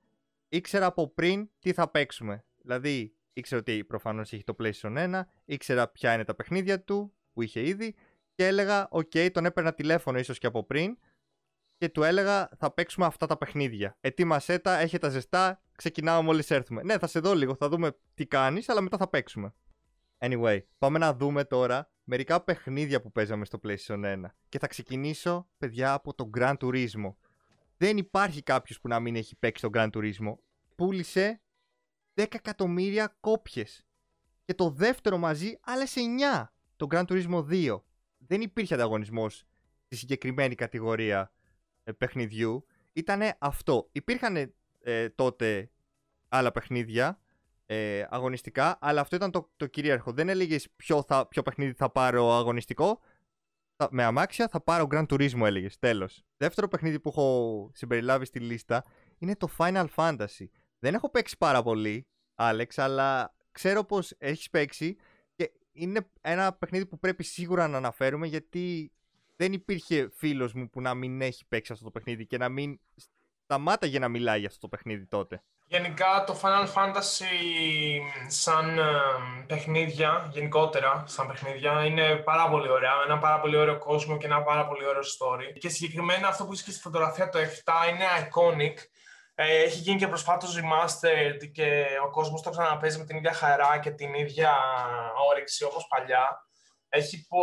[0.48, 2.44] ήξερα από πριν τι θα παίξουμε.
[2.56, 7.42] Δηλαδή, ήξερα ότι προφανώς έχει το PlayStation 1, ήξερα ποια είναι τα παιχνίδια του, που
[7.42, 7.94] είχε ήδη,
[8.34, 10.98] και έλεγα, οκ, τον έπαιρνα τηλέφωνο ίσως και από πριν,
[11.80, 13.96] και του έλεγα θα παίξουμε αυτά τα παιχνίδια.
[14.00, 16.82] Ετοίμασέ τα, έχει τα ζεστά, ξεκινάμε μόλις έρθουμε.
[16.82, 19.54] Ναι, θα σε δω λίγο, θα δούμε τι κάνεις, αλλά μετά θα παίξουμε.
[20.18, 24.20] Anyway, πάμε να δούμε τώρα μερικά παιχνίδια που παίζαμε στο PlayStation 1.
[24.48, 27.14] Και θα ξεκινήσω, παιδιά, από το Gran Turismo.
[27.76, 30.34] Δεν υπάρχει κάποιος που να μην έχει παίξει το Gran Turismo.
[30.74, 31.42] Πούλησε
[32.14, 33.86] 10 εκατομμύρια κόπιες.
[34.44, 36.44] Και το δεύτερο μαζί άλλες 9.
[36.76, 37.80] Το Gran Turismo 2.
[38.18, 39.44] Δεν υπήρχε ανταγωνισμός
[39.84, 41.39] στη συγκεκριμένη κατηγορία ε,
[41.98, 42.66] παιχνιδιού.
[42.92, 43.88] Ήτανε αυτό.
[43.92, 45.70] Υπήρχαν ε, τότε
[46.28, 47.20] άλλα παιχνίδια
[47.66, 50.12] ε, αγωνιστικά, αλλά αυτό ήταν το, το κυρίαρχο.
[50.12, 53.00] Δεν έλεγες ποιο, θα, ποιο παιχνίδι θα πάρω αγωνιστικό.
[53.76, 55.78] Θα- με αμάξια θα πάρω Grand Turismo, έλεγες.
[55.78, 56.24] Τέλος.
[56.36, 58.84] Δεύτερο παιχνίδι που έχω συμπεριλάβει στη λίστα
[59.18, 60.46] είναι το Final Fantasy.
[60.78, 64.96] Δεν έχω παίξει πάρα πολύ, Άλεξ, αλλά ξέρω πως έχεις παίξει
[65.34, 68.92] και είναι ένα παιχνίδι που πρέπει σίγουρα να αναφέρουμε γιατί
[69.40, 72.80] δεν υπήρχε φίλος μου που να μην έχει παίξει αυτό το παιχνίδι και να μην
[73.44, 75.42] σταμάταγε να μιλάει για αυτό το παιχνίδι τότε.
[75.66, 77.34] Γενικά το Final Fantasy
[78.28, 78.84] σαν ε,
[79.46, 82.92] παιχνίδια, γενικότερα σαν παιχνίδια, είναι πάρα πολύ ωραία.
[83.04, 85.58] Ένα πάρα πολύ ωραίο κόσμο και ένα πάρα πολύ ωραίο story.
[85.58, 87.42] Και συγκεκριμένα αυτό που είσαι στη φωτογραφία το 7
[87.90, 88.76] είναι iconic.
[89.34, 93.78] Ε, έχει γίνει και προσφάτως remastered και ο κόσμος το ξαναπέζει με την ίδια χαρά
[93.78, 94.56] και την ίδια
[95.30, 96.44] όρεξη όπως παλιά.
[96.88, 97.38] Έχει πο...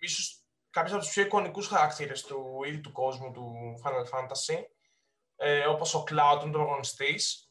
[0.00, 0.39] ίσως
[0.70, 3.52] κάποιους από τους πιο εικονικούς χαρακτήρες του ίδιου του κόσμου του
[3.84, 4.62] Final Fantasy
[5.36, 7.50] ε, όπως ο Cloud, ο πρωταγωνιστής.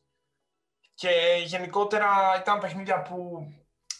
[0.93, 1.09] Και
[1.45, 2.07] γενικότερα
[2.41, 3.47] ήταν παιχνίδια που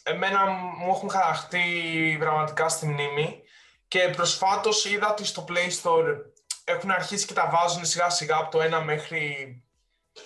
[0.03, 3.43] εμένα μου έχουν χαραχτεί πραγματικά στη μνήμη
[3.87, 6.15] και προσφάτως είδα ότι στο Play Store
[6.63, 9.63] έχουν αρχίσει και τα βάζουν σιγά σιγά από το ένα μέχρι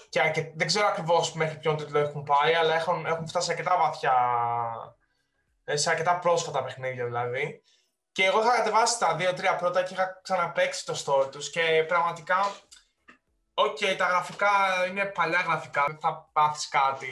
[0.09, 0.53] και αρκε...
[0.55, 4.15] δεν ξέρω ακριβώς μέχρι ποιον τίτλο έχουν πάει αλλά έχουν, έχουν φτάσει αρκετά βαθιά
[5.63, 7.63] ε, σε αρκετά πρόσφατα παιχνίδια δηλαδή
[8.13, 12.37] και εγώ είχα κατεβάσει τα δύο-τρία πρώτα και είχα ξαναπαίξει το store τους και πραγματικά
[13.55, 14.49] Οκ, τα γραφικά
[14.89, 15.83] είναι παλιά γραφικά.
[15.87, 17.07] Δεν θα πάθεις κάτι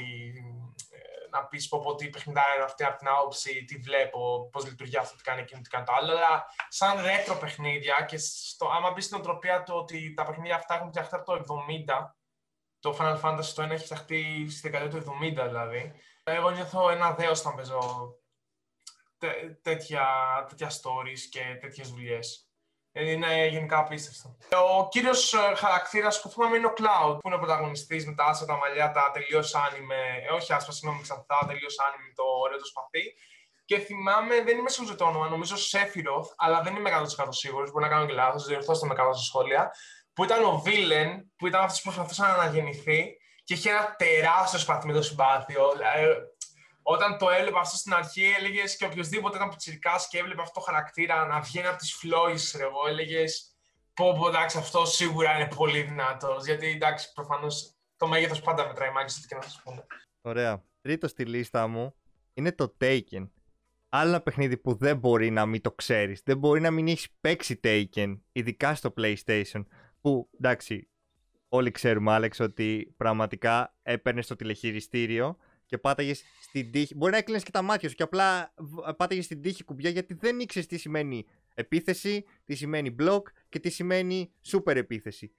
[0.89, 4.65] ε, να πεις πω πω τι παιχνιδάρα είναι αυτή από την άποψη, τι βλέπω, πώς
[4.65, 6.11] λειτουργεί αυτό, τι κάνει εκείνο, τι κάνει το άλλο.
[6.11, 10.75] Αλλά σαν retro παιχνίδια και στο, άμα μπεις στην νοοτροπία του ότι τα παιχνίδια αυτά
[10.75, 11.43] έχουν φτιαχτεί από το
[11.89, 12.13] 70,
[12.79, 15.93] το Final Fantasy το ένα έχει φτιαχτεί στη δεκαετία του 70 δηλαδή.
[16.23, 17.79] Εγώ νιώθω ένα δέος όταν παίζω
[19.62, 20.05] τέτοια,
[20.49, 22.51] τέτοια stories και τέτοιες δουλειές.
[22.93, 24.38] Ε, είναι γενικά απίστευτο.
[24.77, 28.25] Ο κύριος ε, χαρακτήρας που θυμάμαι είναι ο Cloud, που είναι ο πρωταγωνιστής με τα
[28.25, 29.95] άσπρα τα μαλλιά, τα τελείως άνιμε.
[30.27, 33.13] Ε, όχι άσπρα, συγγνώμη, ξανθά, τελείως άνιμε το ωραίο το σπαθί.
[33.65, 37.71] Και θυμάμαι, δεν είμαι σίγουρος το όνομα, νομίζω Σέφυροθ, αλλά δεν είμαι 100% σίγουρος.
[37.71, 39.71] Μπορεί να κάνω και λάθος, διορθώστε με καλά στα σχόλια.
[40.13, 44.60] Που ήταν ο Βίλεν, που ήταν αυτός που προσπαθούσε να αναγεννηθεί και είχε ένα τεράστιο
[44.60, 45.71] σπαθί με το συμπάθειο.
[45.71, 46.05] Δηλαδή,
[46.81, 50.65] όταν το έβλεπα αυτό στην αρχή, έλεγες και οποιοδήποτε ήταν πιτσυρικά και έβλεπε αυτό το
[50.65, 53.55] χαρακτήρα να βγαίνει από τις φλόγες, εγώ, έλεγες
[53.93, 56.45] πω, πω, εντάξει, αυτό σίγουρα είναι πολύ δυνατός.
[56.45, 59.85] Γιατί εντάξει, προφανώς το μέγεθος πάντα μετράει, μάλιστα και να σας πούμε.
[60.21, 60.63] Ωραία.
[60.81, 61.95] Τρίτο στη λίστα μου
[62.33, 63.29] είναι το Taken.
[63.89, 66.21] Άλλο ένα παιχνίδι που δεν μπορεί να μην το ξέρεις.
[66.25, 69.65] Δεν μπορεί να μην έχεις παίξει Taken, ειδικά στο PlayStation.
[70.01, 70.89] Που εντάξει,
[71.49, 75.37] όλοι ξέρουμε, Άλεξ, ότι πραγματικά έπαιρνες το τηλεχειριστήριο
[75.71, 76.95] και πάταγες στην τύχη.
[76.95, 78.53] Μπορεί να έκλεινες και τα μάτια σου και απλά
[78.97, 83.69] πάταγες στην τύχη κουμπιά γιατί δεν ήξερες τι σημαίνει επίθεση, τι σημαίνει block και τι
[83.69, 85.31] σημαίνει super επίθεση.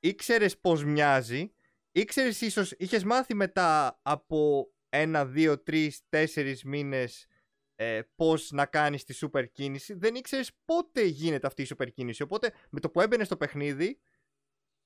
[0.00, 1.52] Ήξερες πώς μοιάζει,
[1.92, 7.26] ήξερες ίσως, είχες μάθει μετά από ένα, δύο, τρεις, τέσσερις μήνες
[7.74, 9.94] ε, πώς να κάνεις τη super κίνηση.
[9.94, 12.22] Δεν ήξερες πότε γίνεται αυτή η super κίνηση.
[12.22, 13.98] Οπότε με το που έμπαινε στο παιχνίδι,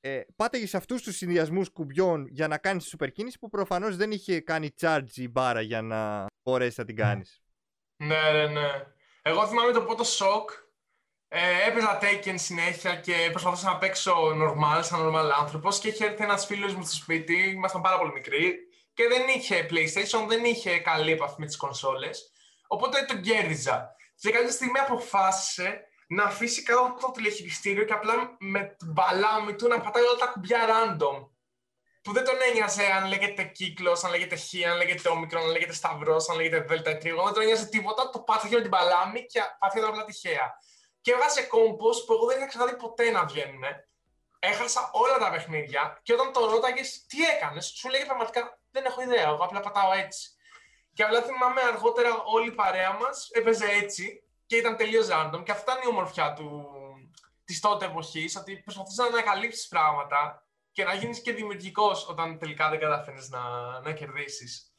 [0.05, 3.97] ε, πάταγε σε αυτούς τους συνδυασμούς κουμπιών για να κάνεις τη super κίνηση που προφανώς
[3.97, 7.43] δεν είχε κάνει charge η μπάρα για να μπορέσεις να την κάνεις.
[7.97, 8.69] Ναι, ναι, ναι.
[9.23, 10.51] Εγώ θυμάμαι το πρώτο σοκ.
[11.29, 15.79] Ε, έπαιζα Taken συνέχεια και προσπαθούσα να παίξω normal, σαν normal άνθρωπος.
[15.79, 18.57] Και είχε έρθει ένας φίλος μου στο σπίτι, ήμασταν πάρα πολύ μικροί.
[18.93, 22.33] Και δεν είχε PlayStation, δεν είχε καλή επαφή με τις κονσόλες.
[22.67, 23.95] Οπότε τον κέρδιζα.
[24.15, 29.68] Και κάποια στιγμή αποφάσισε να αφήσει κάτω το τηλεχειριστήριο και απλά με την μπαλάμη του
[29.68, 31.29] να πατάει όλα τα κουμπιά random.
[32.03, 35.72] Που δεν τον ένοιαζε αν λέγεται κύκλος, αν λέγεται χ, αν λέγεται όμικρο, αν λέγεται
[35.72, 37.25] σταυρός, αν λέγεται δέλτα τρίγωνο.
[37.25, 38.11] Δεν τον ένοιαζε τίποτα.
[38.11, 40.59] Το πάτησε με την μπαλάμη και πάτησε απλά τυχαία.
[41.01, 43.62] Και έβγαζε κόμπος που εγώ δεν είχα ξαναδεί ποτέ να βγαίνουν.
[44.38, 49.03] Έχασα όλα τα παιχνίδια και όταν το ρώταγες τι έκανες, σου λέγε πραγματικά δεν έχω
[49.03, 49.29] ιδέα.
[49.29, 50.31] Εγώ απλά πατάω έτσι.
[50.94, 54.22] Και απλά θυμάμαι αργότερα όλη η παρέα μας έπαιζε έτσι
[54.53, 55.43] και ήταν τελείως random.
[55.45, 56.67] Και αυτά είναι η ομορφιά του,
[57.45, 62.69] της τότε εποχής, ότι προσπαθείς να ανακαλύψεις πράγματα και να γίνεις και δημιουργικός όταν τελικά
[62.71, 63.41] δεν καταφέρνεις να,
[63.81, 64.73] να κερδίσεις.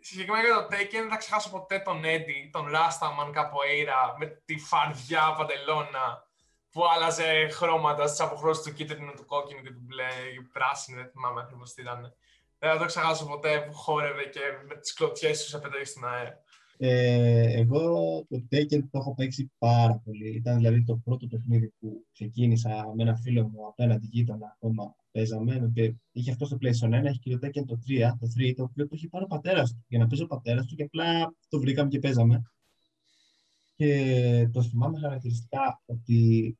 [0.00, 4.58] Συγκεκριμένα για το Taken δεν θα ξεχάσω ποτέ τον Eddie, τον Rastaman Capoeira με τη
[4.58, 6.28] φαρδιά παντελώνα
[6.70, 10.08] που άλλαζε χρώματα στις αποχρώσεις του κίτρινου, του κόκκινου και του μπλε,
[10.52, 12.14] πράσινου, δεν θυμάμαι ακριβώς τι ήταν.
[12.58, 16.44] Δεν θα το ξεχάσω ποτέ που χόρευε και με τις κλωτιές τους σε στην αέρα.
[16.78, 17.80] Ε, εγώ
[18.28, 20.28] το Taken το έχω παίξει πάρα πολύ.
[20.28, 25.70] Ήταν δηλαδή το πρώτο παιχνίδι που ξεκίνησα με ένα φίλο μου απέναντι γείτονα ακόμα παίζαμε.
[25.74, 28.62] Και είχε αυτό στο PlayStation 1, έχει και το Taken το 3, το 3, το
[28.62, 29.84] οποίο το έχει πάρει ο πατέρας του.
[29.88, 32.42] Για να παίζει ο πατέρας του και απλά το βρήκαμε και παίζαμε.
[33.76, 36.58] Και το θυμάμαι χαρακτηριστικά ότι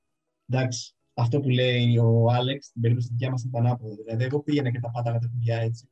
[0.49, 3.95] εντάξει, αυτό που λέει ο Άλεξ, στην περίπτωση τη δικιά μας ήταν ανάποδο.
[3.95, 5.89] Δηλαδή, εγώ πήγαινα και τα πάταγα τα κουμπιά έτσι.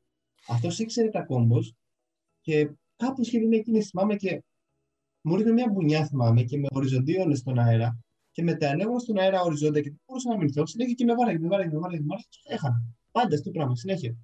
[0.48, 1.74] Αυτός ήξερε τα κόμπος
[2.40, 4.42] και κάπως είχε γίνει εκείνη, θυμάμαι και
[5.20, 7.98] μου ήρθε μια μπουνιά, θυμάμαι, και με οριζοντίωνε στον αέρα.
[8.30, 10.66] Και μετά ανέβω στον αέρα οριζόντια και δεν μπορούσα να μηνθώ.
[10.66, 12.22] Συνέχεια και με βάλε, με βάλε, με βάλε, με βάλε.
[12.28, 12.82] Και έχανα.
[13.10, 14.16] Πάντα αυτό το πράγμα, συνέχεια.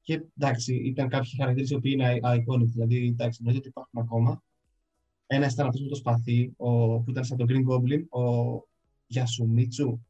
[0.00, 4.42] Και εντάξει, ήταν κάποιοι χαρακτήρες που είναι iconic, δηλαδή εντάξει, νομίζω ότι υπάρχουν ακόμα.
[5.26, 8.22] Ένας ήταν αυτός με το σπαθί, ο, που ήταν σαν τον Green Goblin, ο
[9.06, 10.00] Γιασουμίτσου,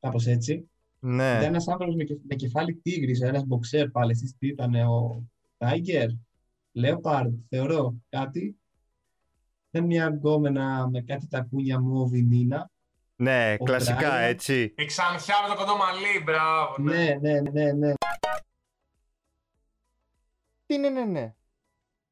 [0.00, 0.70] κάπως έτσι.
[1.00, 1.30] Ναι.
[1.30, 4.10] Ήταν ένας άνθρωπος με, με κεφάλι τίγρης, ένας μποξέρ πάλι.
[4.10, 5.26] Εσείς τι ήταν, ο
[5.58, 6.08] Tiger,
[6.74, 8.58] Leopard, θεωρώ κάτι.
[9.70, 12.70] Ήταν μια γκόμενα με κάτι τακούνια μου Νίνα.
[13.16, 14.28] Ναι, ο κλασικά Brian.
[14.28, 14.74] έτσι.
[14.76, 16.74] Η ξανθιά με το κοντό μαλλί, μπράβο.
[16.78, 17.72] Ναι, ναι, ναι, ναι.
[17.72, 17.92] ναι.
[20.66, 21.34] Τι ναι, ναι, ναι.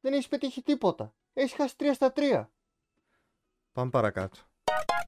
[0.01, 1.13] Δεν έχεις πετύχει τίποτα.
[1.33, 2.45] Έχεις χάσει 3 στα 3.
[3.73, 4.39] Πάμε παρακάτω.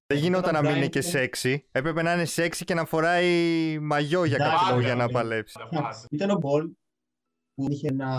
[0.06, 1.68] Δεν γινόταν να μην είναι και σεξι.
[1.72, 5.60] Έπρεπε να είναι σεξι και να φοράει μαγιό για κάποιο λόγο για να παλέψει.
[6.10, 6.70] Ήταν ο Πολ
[7.62, 8.10] που είχε ένα.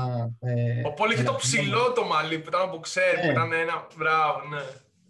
[0.41, 3.27] Ε, ο Πολ είχε το ψηλό το μαλλί που ήταν από ξέρει, ναι.
[3.27, 3.87] που ήταν ένα.
[3.99, 4.63] Μπράβο, ναι.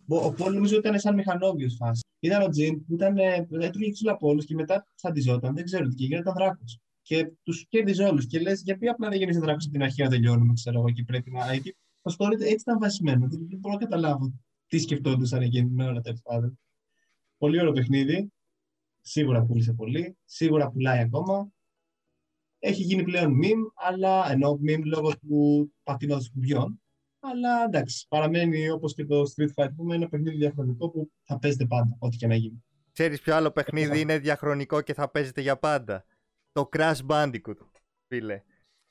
[0.07, 2.01] Ο Πολ νομίζω ήταν σαν μηχανόβιος φάση.
[2.21, 5.95] Ήταν ο Τζιμ που ήταν, ε, έτρωγε τους διαπόλους και μετά σαντιζόταν, δεν ξέρω τι,
[5.95, 6.79] και γίνεται δράκος.
[7.03, 8.27] Και τους κέρδιζε όλους.
[8.27, 11.05] Και λες, γιατί απλά δεν γίνει δράκος από την αρχή να τελειώνουμε, ξέρω εγώ, και
[11.05, 11.53] πρέπει να.
[11.53, 13.29] Γιατί το story έτσι ήταν βασισμένο.
[13.29, 14.33] Δεν μπορώ να καταλάβω
[14.67, 16.59] τι σκεφτόντουσαν εκείνη την ώρα, τέλος πάντων.
[17.39, 18.33] Πολύ ωραίο παιχνίδι.
[19.01, 20.17] Σίγουρα πούλησε πολύ.
[20.25, 21.53] Σίγουρα πουλάει ακόμα
[22.65, 26.83] έχει γίνει πλέον meme, αλλά ενώ meme λόγω του πατήματος κουμπιών.
[27.21, 31.67] Αλλά εντάξει, παραμένει όπως και το Street Fighter που ένα παιχνίδι διαχρονικό που θα παίζεται
[31.67, 32.65] πάντα, ό,τι και να γίνει.
[32.93, 36.05] Ξέρεις ποιο άλλο παιχνίδι είναι διαχρονικό και θα παίζεται για πάντα;
[36.53, 37.57] Το Crash Bandicoot,
[38.07, 38.43] φίλε.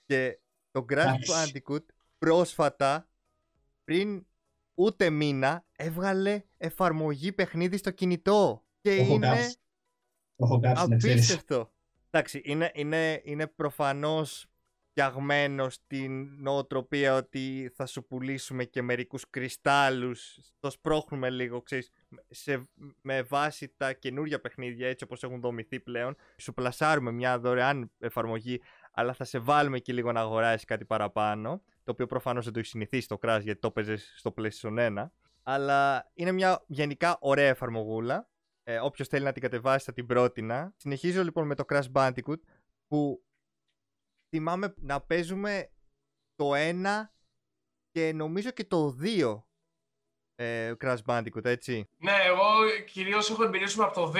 [0.05, 0.39] Και
[0.71, 1.85] το Crash Bandicoot
[2.17, 3.09] πρόσφατα,
[3.83, 4.25] πριν
[4.73, 8.65] ούτε μήνα έβγαλε εφαρμογή παιχνίδι στο κινητό.
[8.81, 9.55] Και Το έχω είναι κάψει.
[10.35, 11.15] Το έχω κάψει, να ξέρεις.
[11.15, 11.70] απίστευτο.
[12.11, 14.51] Εντάξει, είναι, είναι, είναι προφανώς
[14.91, 21.91] φτιαγμένος στην νοοτροπία ότι θα σου πουλήσουμε και μερικούς κρυστάλλους, το σπρώχνουμε λίγο, ξέρεις,
[22.29, 22.69] σε,
[23.01, 28.61] με βάση τα καινούργια παιχνίδια έτσι όπως έχουν δομηθεί πλέον, σου πλασάρουμε μια δωρεάν εφαρμογή,
[28.91, 32.59] αλλά θα σε βάλουμε και λίγο να αγοράσεις κάτι παραπάνω, το οποίο προφανώς δεν το
[32.59, 35.05] έχεις συνηθίσει το Crash γιατί το έπαιζες στο PlayStation 1,
[35.43, 38.29] αλλά είναι μια γενικά ωραία εφαρμογούλα,
[38.71, 40.73] ε, όποιος θέλει να την κατεβάσει θα την πρότεινα.
[40.77, 42.39] Συνεχίζω λοιπόν με το Crash Bandicoot,
[42.87, 43.23] που
[44.29, 45.71] θυμάμαι να παίζουμε
[46.35, 46.85] το 1
[47.91, 49.41] και νομίζω και το 2
[50.35, 51.89] ε, Crash Bandicoot, έτσι.
[51.97, 52.43] Ναι, εγώ
[52.85, 54.19] κυρίως έχω εμπειρίες από το 2,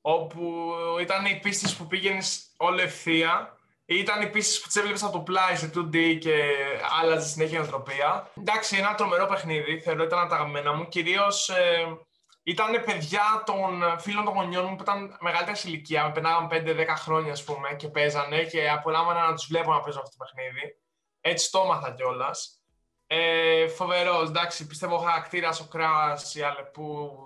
[0.00, 5.02] όπου ήταν οι πίστες που πήγαινες όλο ευθεία, ή ήταν οι πίστες που τις έβλεπες
[5.02, 6.54] από το πλάι σε 2D και
[7.00, 8.30] άλλαζε συνέχεια νοοτροπία.
[8.38, 10.88] Εντάξει, ένα τρομερό παιχνίδι, θεωρώ ήταν από τα αγαπημένα μου.
[10.88, 11.98] Κυρίως ε,
[12.44, 16.86] ήταν παιδιά των φίλων των γονιών μου που ήταν μεγαλύτερης σε ηλικία, με περνάγαν 5-10
[16.96, 20.78] χρόνια ας πούμε και παίζανε και απολάμβανα να τους βλέπω να παίζουν αυτό το παιχνίδι.
[21.20, 22.64] Έτσι το έμαθα κιόλας.
[23.06, 27.18] Ε, Φοβερός, εντάξει, πιστεύω ο χαρακτήρας ο Κράς, η Αλεπού,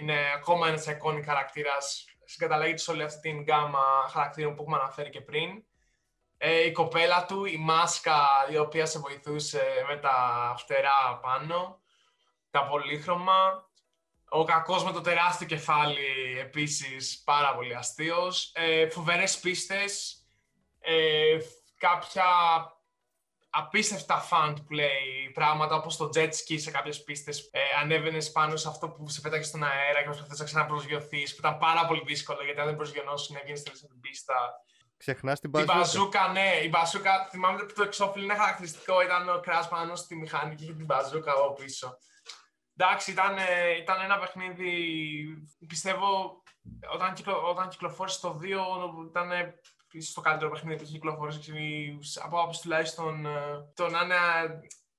[0.00, 2.04] είναι ακόμα ένας iconic χαρακτήρας.
[2.24, 5.64] Συγκαταλέγεται σε όλη αυτή την γκάμα χαρακτήρων που έχουμε αναφέρει και πριν.
[6.36, 11.80] Ε, η κοπέλα του, η μάσκα η οποία σε βοηθούσε με τα φτερά πάνω,
[12.50, 13.69] τα πολύχρωμα.
[14.32, 18.52] Ο κακός με το τεράστιο κεφάλι, επίσης, πάρα πολύ αστείος.
[18.54, 20.24] Ε, φοβερές πίστες,
[20.80, 21.36] ε,
[21.78, 22.24] κάποια
[23.50, 27.48] απίστευτα fun to play πράγματα όπως το jet ski σε κάποιες πίστες.
[27.52, 31.40] Ε, ανέβαινες πάνω σε αυτό που σε πέταγες στον αέρα και προσπαθείς να ξαναπροσγειωθείς, που
[31.40, 34.34] ήταν πάρα πολύ δύσκολο γιατί αν δεν προσγειωνόσουν έβγαινες τελείως από την πίστα.
[34.96, 35.78] Ξεχνάς την Η μπαζούκα.
[35.78, 40.16] μπαζούκα, ναι, η μπαζούκα, θυμάμαι ότι το εξώφυλλο είναι χαρακτηριστικό, ήταν ο Crash πάνω στη
[40.16, 41.98] μηχανή και είχε την μπαζούκα από πίσω.
[42.82, 44.72] Εντάξει, ήταν, ε, ήταν ένα παιχνίδι,
[45.66, 46.42] πιστεύω,
[46.92, 49.30] όταν, κυκλο, όταν κυκλοφόρησε το 2, ήταν
[49.90, 54.16] ίσως το καλύτερο παιχνίδι που έχει κυκλοφορήσει από άποψη τουλάχιστον ε, το να είναι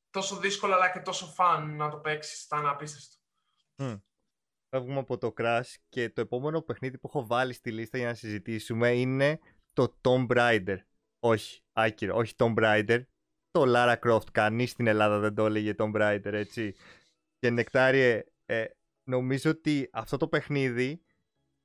[0.09, 2.43] τόσο δύσκολο αλλά και τόσο fun να το παίξεις.
[2.43, 3.15] Ήταν απίστευτο.
[3.75, 3.93] Μμ.
[4.69, 8.13] Φεύγουμε από το Crash και το επόμενο παιχνίδι που έχω βάλει στη λίστα για να
[8.13, 9.39] συζητήσουμε είναι
[9.73, 10.77] το Tomb Raider.
[11.19, 13.01] Όχι, άκυρο, όχι Tomb Raider.
[13.51, 14.31] Το Lara Croft.
[14.31, 16.75] Κανείς στην Ελλάδα δεν το έλεγε Tomb Raider, έτσι.
[17.41, 18.65] Και Νεκτάριε, ε,
[19.03, 21.01] νομίζω ότι αυτό το παιχνίδι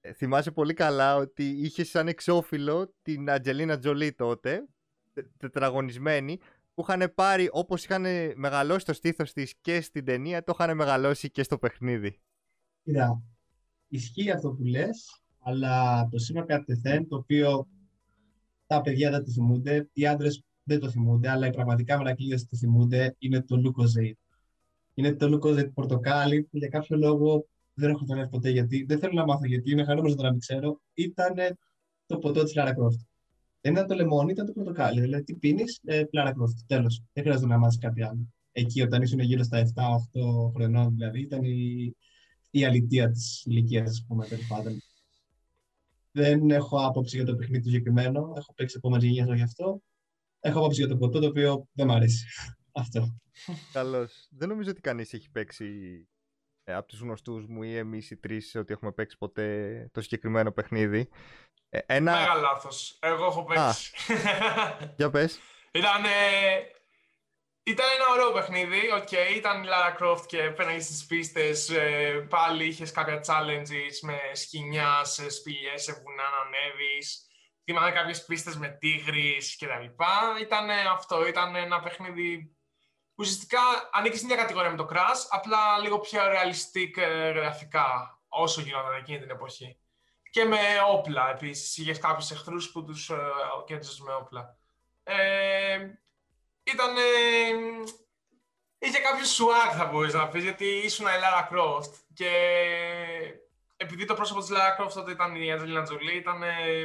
[0.01, 4.66] ε, θυμάσαι πολύ καλά ότι είχε σαν εξώφυλλο την Αντζελίνα Τζολί τότε,
[5.12, 6.39] τε- τετραγωνισμένη,
[6.74, 8.05] που είχαν πάρει όπως είχαν
[8.35, 12.20] μεγαλώσει το στήθος της και στην ταινία, το είχαν μεγαλώσει και στο παιχνίδι.
[12.83, 13.22] Κοίτα,
[13.89, 17.68] ισχύει αυτό που λες, αλλά το σήμα κατευθέν, το οποίο
[18.66, 22.57] τα παιδιά δεν το θυμούνται, οι άντρες δεν το θυμούνται, αλλά οι πραγματικά μερακλείδες το
[22.57, 24.26] θυμούνται, είναι το Lucozade.
[24.99, 29.12] Είναι το Lucozade πορτοκάλι, που για κάποιο λόγο δεν έχω τον ποτέ γιατί, δεν θέλω
[29.12, 31.34] να μάθω γιατί, είμαι χαρούμενος να το να μην ξέρω, ήταν
[32.07, 33.07] το ποτό της Lara Croft.
[33.61, 35.01] Δεν ήταν το λεμόνι, ήταν το πορτοκάλι.
[35.01, 37.03] Δηλαδή, τι πίνεις, ε, Lara Croft, τέλος.
[37.12, 38.28] Δεν χρειάζεται να μάθεις κάτι άλλο.
[38.53, 41.92] Εκεί, όταν ήσουν γύρω στα 7-8 χρονών, δηλαδή, ήταν η,
[42.51, 44.78] η αλητία της ηλικίας, ας πούμε, τέλος πάντων.
[46.12, 48.32] Δεν έχω άποψη για το παιχνίδι του συγκεκριμένο.
[48.36, 49.82] Έχω παίξει επόμενε γενιέ γι' αυτό.
[50.40, 52.26] Έχω άποψη για το ποτό, το οποίο δεν μ' αρέσει.
[52.77, 53.18] Αυτό.
[53.72, 54.29] Καλώς.
[54.31, 56.01] Δεν νομίζω ότι κανείς έχει παίξει
[56.64, 60.53] ε, από τους γνωστούς μου ή εμείς οι τρεις ότι έχουμε παίξει ποτέ το συγκεκριμένο
[60.53, 61.09] παιχνίδι.
[61.68, 62.12] Ε, ένα...
[62.12, 62.99] Μεγάλο λάθος.
[63.01, 63.93] Εγώ έχω παίξει.
[64.97, 65.39] Για πες.
[65.70, 66.05] Ήταν,
[67.62, 72.66] ήταν ένα ωραίο παιχνίδι, οκ, ήταν η Lara Croft και πέραγε στις πίστες, ε, πάλι
[72.66, 77.27] είχες κάποια challenges με σκοινιά, σε σπηλιές, σε βουνά να ανέβεις,
[77.64, 80.37] θυμάμαι κάποιες πίστες με τίγρεις και τα λοιπά.
[80.41, 82.56] Ήταν αυτό, ήταν ένα παιχνίδι που
[83.17, 83.61] ουσιαστικά
[83.93, 88.95] ανήκει στην ίδια κατηγορία με το Crash, απλά λίγο πιο realistic ε, γραφικά, όσο γινόταν
[88.95, 89.79] εκείνη την εποχή.
[90.31, 90.59] Και με
[90.89, 93.17] όπλα επίσης, είχες κάποιους εχθρούς που τους ε,
[93.67, 94.57] κέντρωσες με όπλα.
[95.03, 95.79] Ε,
[96.62, 96.95] ήταν.
[98.79, 101.93] είχε κάποιο swag θα μπορείς να πεις, γιατί ήσουν η Lara Croft.
[102.14, 102.31] Και
[103.77, 106.43] επειδή το πρόσωπο της Lara Croft τότε ήταν η Angelina Jolie, ήταν.
[106.43, 106.85] ε,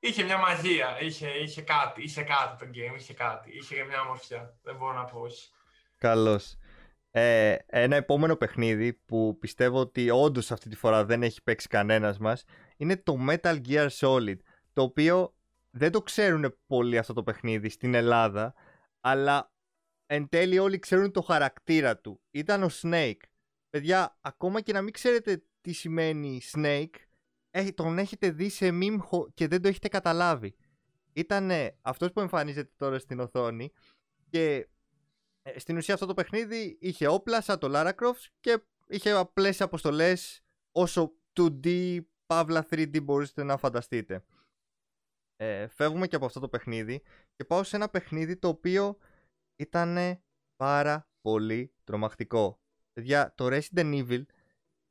[0.00, 4.58] είχε μια μαγεία, είχε, είχε κάτι, είχε κάτι το game, είχε κάτι, είχε μια ομορφιά.
[4.62, 5.50] Δεν μπορώ να πω όχι.
[5.98, 6.56] Καλώς.
[7.10, 12.18] Ε, ένα επόμενο παιχνίδι που πιστεύω ότι όντως αυτή τη φορά δεν έχει παίξει κανένας
[12.18, 12.44] μας
[12.76, 14.36] είναι το Metal Gear Solid
[14.72, 15.34] το οποίο
[15.70, 18.54] δεν το ξέρουν πολύ αυτό το παιχνίδι στην Ελλάδα
[19.00, 19.52] αλλά
[20.06, 22.20] εν τέλει όλοι ξέρουν το χαρακτήρα του.
[22.30, 23.20] Ήταν ο Snake.
[23.70, 27.09] Παιδιά, ακόμα και να μην ξέρετε τι σημαίνει Snake ε,
[27.74, 30.54] τον έχετε δει σε meme χο- και δεν το έχετε καταλάβει.
[31.12, 31.50] Ήταν
[31.82, 33.72] αυτός που εμφανίζεται τώρα στην οθόνη
[34.30, 34.68] και
[35.42, 39.60] Ε, στην ουσία αυτό το παιχνίδι είχε όπλα σαν το Lara Croft και είχε απλές
[39.60, 40.42] αποστολές
[40.72, 44.24] όσο 2D, παύλα 3D μπορείτε να φανταστείτε.
[45.36, 47.02] Ε, φεύγουμε και από αυτό το παιχνίδι
[47.36, 48.96] και πάω σε ένα παιχνίδι το οποίο
[49.56, 50.22] ήταν
[50.56, 52.60] πάρα πολύ τρομακτικό.
[52.92, 54.22] Παιδιά, το Resident Evil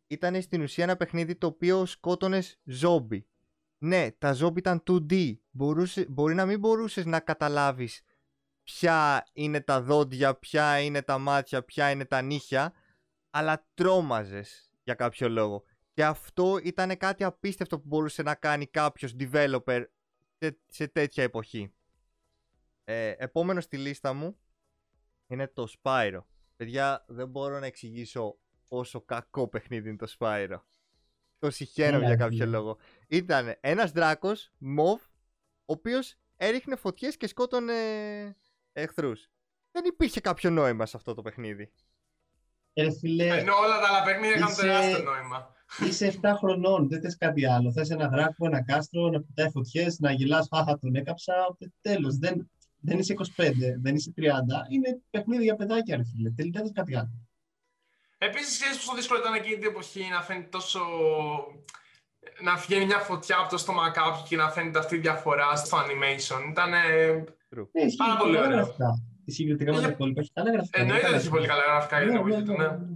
[0.10, 3.28] ήταν στην ουσία ένα παιχνίδι το οποίο σκότωνες ζόμπι.
[3.78, 5.34] Ναι, τα ζόμπι ήταν 2D.
[5.50, 8.02] Μπορούσε, μπορεί να μην μπορούσες να καταλάβεις
[8.64, 12.74] ποια είναι τα δόντια, ποια είναι τα μάτια, ποια είναι τα νύχια,
[13.30, 15.64] αλλά τρόμαζες για κάποιο λόγο.
[15.94, 19.84] Και αυτό ήταν κάτι απίστευτο που μπορούσε να κάνει κάποιος developer
[20.38, 21.74] σε, σε τέτοια εποχή.
[22.84, 24.40] Ε, επόμενο στη λίστα μου
[25.28, 26.24] είναι το Spyro.
[26.56, 28.40] Παιδιά, δεν μπορώ να εξηγήσω
[28.70, 30.62] πόσο κακό παιχνίδι είναι το Spyro.
[31.40, 32.78] Το συχαίνω για κάποιο λόγο.
[33.08, 37.74] Ήταν ένας δράκος, μοβ, ο οποίος έριχνε φωτιές και σκότωνε
[38.72, 39.28] εχθρούς.
[39.72, 41.72] Δεν υπήρχε κάποιο νόημα σε αυτό το παιχνίδι.
[42.74, 45.54] Ε, φίλε, Ενώ όλα τα άλλα παιχνίδια είχαν Είσαι- τεράστιο νόημα.
[45.88, 47.72] είσαι 7 χρονών, δεν θες κάτι άλλο.
[47.72, 51.58] Θες ένα δράκο, ένα κάστρο, να πετάει φωτιές, να γελάς, χάχα τον έκαψα.
[51.82, 53.52] Τέλος, δεν, δεν είσαι 25,
[53.82, 54.22] δεν είσαι 30.
[54.70, 56.32] Είναι παιχνίδι για παιδάκια, ρε φίλε.
[56.32, 57.29] Τελικά δεν θες κάτι άλλο.
[58.22, 60.80] Επίσης, ξέρεις πόσο δύσκολο ήταν εκείνη την εποχή να φαίνεται τόσο.
[62.42, 65.78] να βγαίνει μια φωτιά από το στόμα κάποιου και να φαίνεται αυτή η διαφορά στο
[65.78, 66.50] animation.
[66.50, 66.70] Ήταν.
[66.70, 68.58] Ναι, ισχύει Πάρα και πολύ καλά ωραίο.
[68.58, 69.04] γραφικά.
[69.26, 70.80] Συγκριτικά με τα Είχε- υπόλοιπα, έχει καλά γραφικά.
[70.82, 72.78] Εννοείται καλά ότι έχει πολύ καλά γραφικά για την Ναι, εποχή ναι, του, ναι, ναι.
[72.78, 72.96] ναι.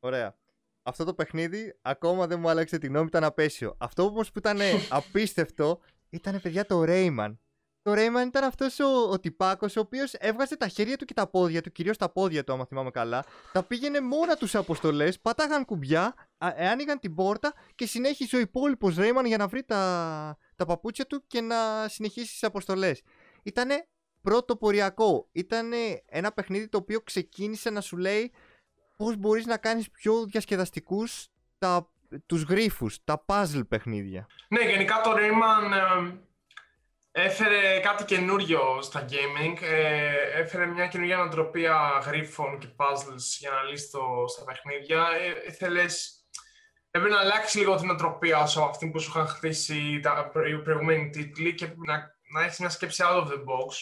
[0.00, 0.36] Ωραία.
[0.82, 3.74] Αυτό το παιχνίδι ακόμα δεν μου άλλαξε τη γνώμη, ήταν απέσιο.
[3.78, 4.58] Αυτό όμως που ήταν
[4.98, 7.36] απίστευτο ήταν παιδιά το Rayman.
[7.82, 11.26] Το Rayman ήταν αυτός ο, ο τυπάκος ο οποίος έβγαζε τα χέρια του και τα
[11.26, 15.20] πόδια του, κυρίως τα πόδια του άμα θυμάμαι καλά, τα πήγαινε μόνα τους σε αποστολές,
[15.20, 19.62] πάταγαν κουμπιά, α- ε, άνοιγαν την πόρτα και συνέχισε ο υπόλοιπος Rayman για να βρει
[19.64, 23.02] τα, τα παπούτσια του και να συνεχίσει τις αποστολές.
[23.42, 23.88] Ήτανε
[24.20, 25.28] πρωτοποριακό.
[25.32, 25.70] Ήταν
[26.06, 28.32] ένα παιχνίδι το οποίο ξεκίνησε να σου λέει
[28.96, 31.28] πώς μπορείς να κάνεις πιο διασκεδαστικούς
[31.58, 31.90] τα,
[32.26, 34.26] τους γρίφους, τα puzzle παιχνίδια.
[34.48, 36.14] Ναι, γενικά το Rayman ε,
[37.12, 39.62] έφερε κάτι καινούριο στα gaming.
[39.62, 45.08] Ε, έφερε μια καινούργια νοοτροπία γρίφων και puzzles για να λύσει το, στα παιχνίδια.
[45.20, 46.16] Ε, ήθελες...
[46.90, 50.58] Έπρεπε να αλλάξει λίγο την νοοτροπία όσο αυτή που σου είχαν χτίσει τα προ- οι
[50.58, 53.74] προηγούμενοι τίτλοι και να, να έχεις μια σκέψη out of the box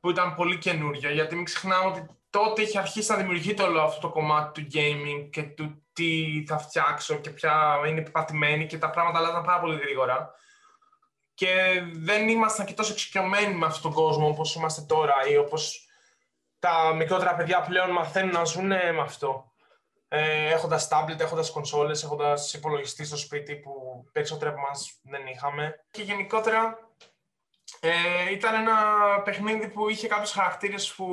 [0.00, 1.10] που ήταν πολύ καινούρια.
[1.10, 5.28] Γιατί μην ξεχνάμε ότι τότε είχε αρχίσει να δημιουργείται όλο αυτό το κομμάτι του gaming
[5.30, 9.78] και του τι θα φτιάξω και ποια είναι πατημένη και τα πράγματα αλλάζαν πάρα πολύ
[9.78, 10.34] γρήγορα.
[11.38, 15.88] Και δεν ήμασταν και τόσο εξοικειωμένοι με αυτόν τον κόσμο όπως είμαστε τώρα ή όπως
[16.58, 19.52] τα μικρότερα παιδιά πλέον μαθαίνουν να ζουν με αυτό.
[20.08, 25.84] Ε, έχοντας tablet, έχοντας κονσόλες, έχοντας υπολογιστή στο σπίτι που περισσότεροι από εμάς δεν είχαμε.
[25.90, 26.78] Και γενικότερα
[27.80, 28.76] ε, ήταν ένα
[29.24, 31.06] παιχνίδι που είχε κάποιους χαρακτήρες που,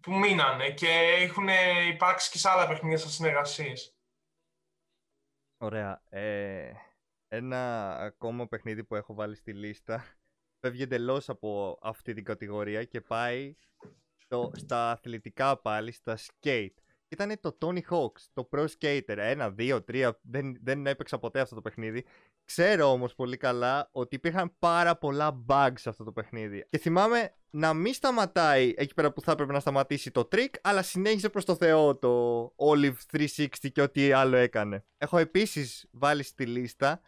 [0.00, 1.48] που μείνανε και έχουν
[1.88, 3.96] υπάρξει και σε άλλα παιχνίδια σαν συνεργασίες.
[5.58, 6.02] Ωραία.
[6.08, 6.72] Ε,
[7.28, 10.04] ένα ακόμα παιχνίδι που έχω βάλει στη λίστα
[10.60, 13.54] φεύγει εντελώς από αυτή την κατηγορία και πάει
[14.16, 16.74] στο, στα αθλητικά πάλι, στα skate.
[17.08, 19.16] Ήταν το Tony Hawk's, το Pro Skater.
[19.16, 20.18] Ένα, δύο, τρία.
[20.22, 22.04] Δεν, δεν έπαιξα ποτέ αυτό το παιχνίδι.
[22.44, 26.66] Ξέρω όμως πολύ καλά ότι υπήρχαν πάρα πολλά bugs σε αυτό το παιχνίδι.
[26.70, 30.82] Και θυμάμαι να μην σταματάει εκεί πέρα που θα έπρεπε να σταματήσει το trick, αλλά
[30.82, 34.84] συνέχισε προς το Θεό το Olive 360 και ό,τι άλλο έκανε.
[34.98, 37.00] Έχω επίσης βάλει στη λίστα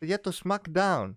[0.00, 1.14] για το SmackDown,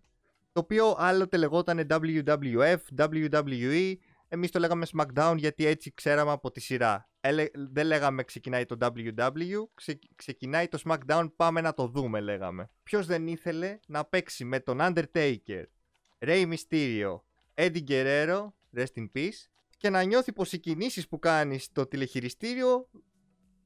[0.52, 3.94] το οποίο άλλοτε λεγόταν WWF, WWE,
[4.28, 7.10] εμείς το λέγαμε SmackDown γιατί έτσι ξέραμε από τη σειρά.
[7.22, 12.70] Έλε- δεν λέγαμε ξεκινάει το WW, ξε- ξεκινάει το SmackDown, πάμε να το δούμε λέγαμε.
[12.84, 15.64] Ποιος δεν ήθελε να παίξει με τον Undertaker,
[16.20, 17.20] Rey Mysterio,
[17.56, 22.90] Eddie Guerrero, rest in peace, και να νιώθει πως οι κινήσεις που κάνει στο τηλεχειριστήριο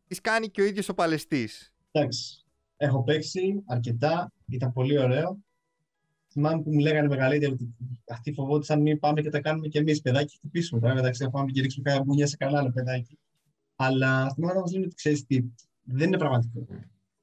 [0.07, 1.73] τις κάνει και ο ίδιος ο παλαιστής.
[1.91, 2.43] Εντάξει.
[2.77, 5.37] Έχω παίξει αρκετά, ήταν πολύ ωραίο.
[6.31, 7.75] Θυμάμαι που μου λέγανε μεγαλύτεροι ότι
[8.09, 10.81] αυτοί φοβόντουσαν μην πάμε και τα κάνουμε κι εμείς παιδάκι και χτυπήσουμε.
[10.81, 13.17] Τώρα μεταξύ να πάμε και ρίξουμε κάποια μπουνιά σε κανένα άλλο παιδάκι.
[13.75, 15.43] Αλλά θυμάμαι να μας λένε ότι ξέρεις τι,
[15.83, 16.67] δεν είναι πραγματικό.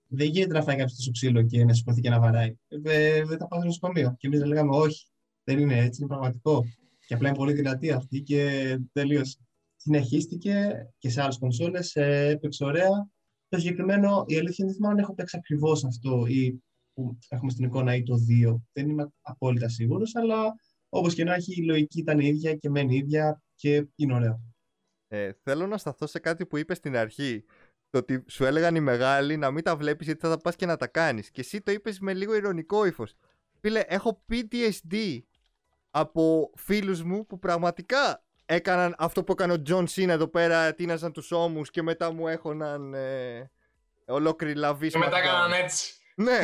[0.07, 2.57] Δεν γίνεται να φάει κάποιος τόσο ξύλο και να σηκωθεί και να βαράει.
[2.69, 4.15] Ε, δεν τα πάει στο νοσοκομείο.
[4.19, 5.07] Και εμείς δεν λέγαμε όχι,
[5.45, 6.65] δεν είναι έτσι, είναι πραγματικό.
[7.07, 9.39] Και απλά είναι πολύ δυνατή αυτή και τελείωσε.
[9.77, 13.09] Συνεχίστηκε και σε άλλες κονσόλες, έπαιξε ωραία.
[13.49, 16.63] Το συγκεκριμένο, η αλήθεια δεν θυμάμαι αν έχω παίξει ακριβώς αυτό ή
[17.01, 18.15] που έχουμε στην εικόνα ή το
[18.51, 18.61] 2.
[18.73, 20.55] Δεν είμαι απόλυτα σίγουρος, αλλά
[20.89, 24.15] όπως και να έχει, η λογική ήταν η ίδια και μένει η ίδια και είναι
[24.15, 24.41] ωραίο.
[25.09, 27.45] Ε, θέλω να σταθώ σε κάτι που είπες στην αρχή.
[27.91, 30.67] Το ότι σου έλεγαν οι μεγάλοι να μην τα βλέπεις γιατί θα τα πας και
[30.67, 31.31] να τα κάνεις.
[31.31, 33.15] Και εσύ το είπες με λίγο ηρωνικό ύφος.
[33.61, 35.19] Φίλε, έχω PTSD
[35.91, 41.13] από φίλους μου που πραγματικά έκαναν αυτό που έκανε ο Τζον Σίνα εδώ πέρα, τίναζαν
[41.13, 43.51] τους ώμους και μετά μου έχωναν ε,
[44.07, 46.00] ολόκληρη λαβή Και μετά έκαναν έτσι.
[46.23, 46.39] Ναι,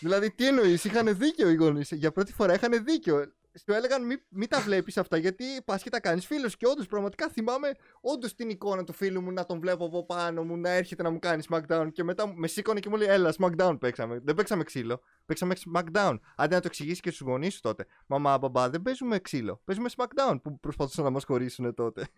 [0.00, 1.90] δηλαδή τι εννοείς, είχαν δίκιο οι γονείς.
[1.90, 3.32] Για πρώτη φορά είχαν δίκιο.
[3.58, 6.48] Σου έλεγαν μην μη τα βλέπεις αυτά γιατί πας και τα κάνεις, φίλε.
[6.48, 10.44] Και όντως πραγματικά θυμάμαι όντως την εικόνα του φίλου μου να τον βλέπω από πάνω
[10.44, 11.88] μου να έρχεται να μου κάνει SmackDown.
[11.92, 14.20] Και μετά με σήκωνε και μου λέει Έλα, SmackDown παίξαμε.
[14.22, 15.00] Δεν παίξαμε ξύλο.
[15.26, 16.18] Παίξαμε SmackDown.
[16.36, 17.86] Αντί να το εξηγήσεις και στους γονείς σου τότε.
[18.06, 19.60] Μαμά, μπαμπά, δεν παίζουμε ξύλο.
[19.64, 22.08] Παίζουμε SmackDown που προσπαθούσαν να μας χωρίσουν τότε.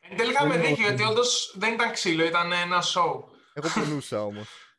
[0.00, 3.24] Εν τέλει είχαμε δίκιο γιατί όντως δεν ήταν ξύλο, ήταν ένα show.
[3.52, 4.69] Εγώ πονούσα όμως.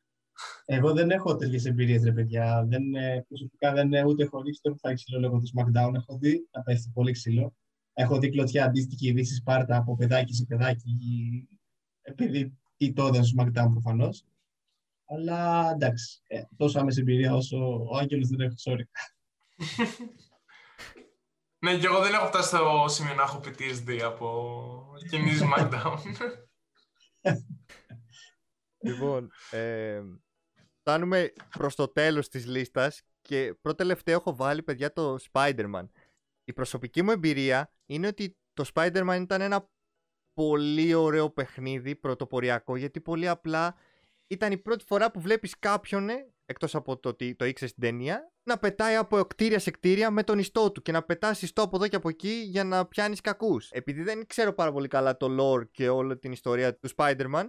[0.66, 2.66] Εγώ δεν έχω τέτοιες εμπειρίες, ρε παιδιά.
[2.68, 5.94] Δεν, ε, προσωπικά δεν είναι ούτε έχω ρίξει ούτε έχω φάει ξύλο λόγω του SmackDown.
[5.94, 7.56] Έχω δει να πέφτει πολύ ξύλο.
[7.94, 10.92] Έχω δει κλωτιά αντίστοιχη ειδήσει Σπάρτα από παιδάκι σε παιδάκι,
[12.02, 14.26] επειδή ή τότε στο SmackDown προφανώς.
[15.06, 18.84] Αλλά εντάξει, ε, τόσο άμεση εμπειρία όσο ο Άγγελος δεν έχω, sorry.
[21.64, 25.98] ναι, και εγώ δεν έχω φτάσει στο σημείο να έχω PTSD από κινήσει SmackDown.
[28.88, 30.02] λοιπόν, ε,
[30.82, 35.88] φτάνουμε προς το τέλος της λίστας και πρώτο τελευταίο έχω βάλει παιδιά το Spider-Man.
[36.44, 39.70] Η προσωπική μου εμπειρία είναι ότι το Spider-Man ήταν ένα
[40.34, 43.76] πολύ ωραίο παιχνίδι πρωτοποριακό γιατί πολύ απλά
[44.28, 46.10] ήταν η πρώτη φορά που βλέπεις κάποιον,
[46.46, 50.24] εκτός από το ότι το ήξερες στην ταινία, να πετάει από κτίρια σε κτίρια με
[50.24, 53.22] τον ιστό του και να πετάς ιστό από εδώ και από εκεί για να πιάνεις
[53.22, 53.70] κακούς.
[53.72, 57.48] Επειδή δεν ξέρω πάρα πολύ καλά το lore και όλη την ιστορία του Spider-Man,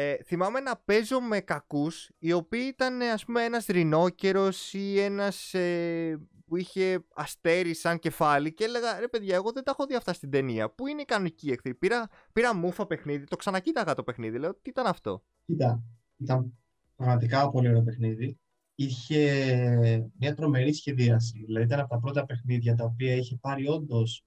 [0.00, 5.54] ε, θυμάμαι να παίζω με κακούς οι οποίοι ήταν ας πούμε ένας ρινόκερος ή ένας
[5.54, 9.94] ε, που είχε αστέρι σαν κεφάλι και έλεγα ρε παιδιά εγώ δεν τα έχω δει
[9.94, 10.70] αυτά στην ταινία.
[10.70, 14.38] Πού είναι η κανονική εχθρή; Πήρα, πήρα μούφα παιχνίδι το ξανακοίταγα το παιχνίδι.
[14.38, 15.82] Λέω τι ήταν αυτό; Κοίτα,
[16.16, 16.58] ήταν
[16.96, 18.38] πραγματικά πολύ ωραίο παιχνίδι.
[18.74, 21.42] Είχε μια τρομερή σχεδίαση.
[21.46, 24.24] Δηλαδή ήταν από τα πρώτα παιχνίδια τα οποία είχε πάρει όντως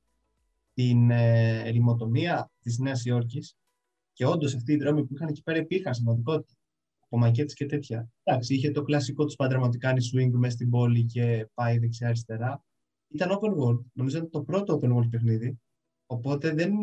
[0.73, 3.57] την ε, ρημοτομία της Νέας Υόρκης
[4.13, 6.53] και όντως αυτοί οι δρόμοι που είχαν εκεί πέρα υπήρχαν στην πραγματικότητα.
[6.99, 8.09] Από μακέτες και τέτοια.
[8.23, 12.63] Εντάξει, είχε το κλασικό τους πάντα να κάνει swing μέσα στην πόλη και πάει δεξιά-αριστερά.
[13.07, 13.79] Ήταν open world.
[13.93, 15.59] Νομίζω ήταν το πρώτο open world παιχνίδι.
[16.05, 16.73] Οπότε δεν,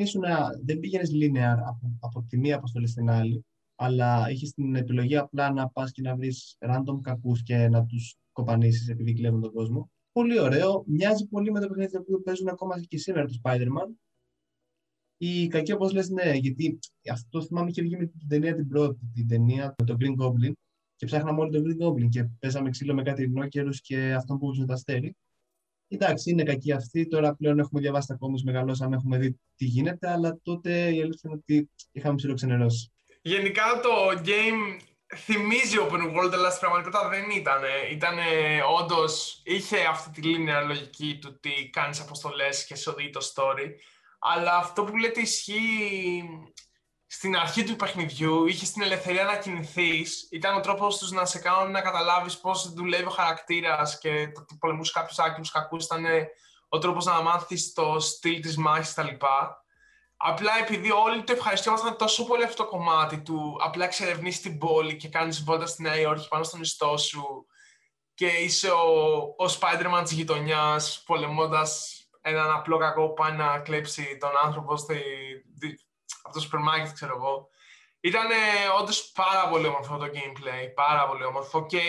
[0.65, 5.53] δεν πήγαινες linear από, από τη μία αποστολή στην άλλη, αλλά είχες την επιλογή απλά
[5.53, 9.91] να πας και να βρεις random κακούς και να τους κοπανίσεις επειδή κλέβουν τον κόσμο.
[10.13, 10.85] Πολύ ωραίο.
[10.87, 13.89] Μοιάζει πολύ με το παιχνίδι που παίζουν ακόμα και σήμερα του Spider-Man.
[15.23, 16.79] Η κακή, όπως λες, ναι, γιατί
[17.11, 20.25] αυτό το θυμάμαι είχε βγει με την ταινία την πρώτη, την ταινία με τον Green
[20.25, 20.53] Goblin.
[20.97, 24.47] Και ψάχναμε όλοι τον Green Goblin και παίζαμε ξύλο με κάτι ρινόκερου και αυτόν που
[24.47, 25.17] βούσε τα αστέρι.
[25.89, 27.07] Εντάξει, είναι κακή αυτή.
[27.07, 31.21] Τώρα πλέον έχουμε διαβάσει τα κόμματα, μεγαλώσαμε, έχουμε δει τι γίνεται, αλλά τότε η αλήθεια
[31.23, 32.93] είναι ότι είχαμε ψηλοξενερώσει.
[33.23, 34.83] Γενικά το game
[35.17, 37.63] θυμίζει open world, αλλά στην πραγματικότητα δεν ήταν.
[37.93, 38.17] Ήταν
[38.81, 43.67] όντως, είχε αυτή τη linear λογική του τι κάνεις αποστολές και σε οδηγεί το story.
[44.21, 46.25] Αλλά αυτό που λέτε ισχύει
[47.07, 50.29] στην αρχή του παιχνιδιού, είχε την ελευθερία να κινηθείς.
[50.31, 54.41] Ήταν ο τρόπος τους να σε κάνουν να καταλάβεις πώς δουλεύει ο χαρακτήρας και το
[54.41, 55.85] ότι πολεμούσε κάποιου άκρου κακούς.
[55.85, 56.05] Ήταν
[56.69, 59.09] ο τρόπος να μάθεις το στυλ της μάχης κτλ.
[60.17, 64.97] Απλά επειδή όλοι το ευχαριστήμασταν τόσο πολύ αυτό το κομμάτι του, απλά εξερευνήσει την πόλη
[64.97, 67.47] και κάνεις βόλτα στη Νέα Υόρκη πάνω στον ιστό σου
[68.15, 74.17] και είσαι ο, ο Spider-Man της γειτονιάς πολεμώντας έναν απλό κακό που πάει να κλέψει
[74.21, 75.03] τον άνθρωπο στη,
[76.23, 77.49] από το σούπερ μάρκετ, ξέρω εγώ.
[78.01, 78.27] Ήταν
[78.81, 81.81] όντως πάρα πολύ όμορφο το gameplay, πάρα πολύ όμορφο και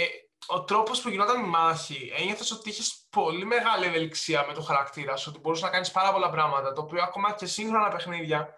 [0.48, 5.16] ο τρόπος που γινόταν η μάχη, ένιωθες ότι είχες πολύ μεγάλη ευελιξία με το χαρακτήρα
[5.16, 8.56] σου, ότι μπορούσες να κάνεις πάρα πολλά πράγματα, το οποίο ακόμα και σύγχρονα παιχνίδια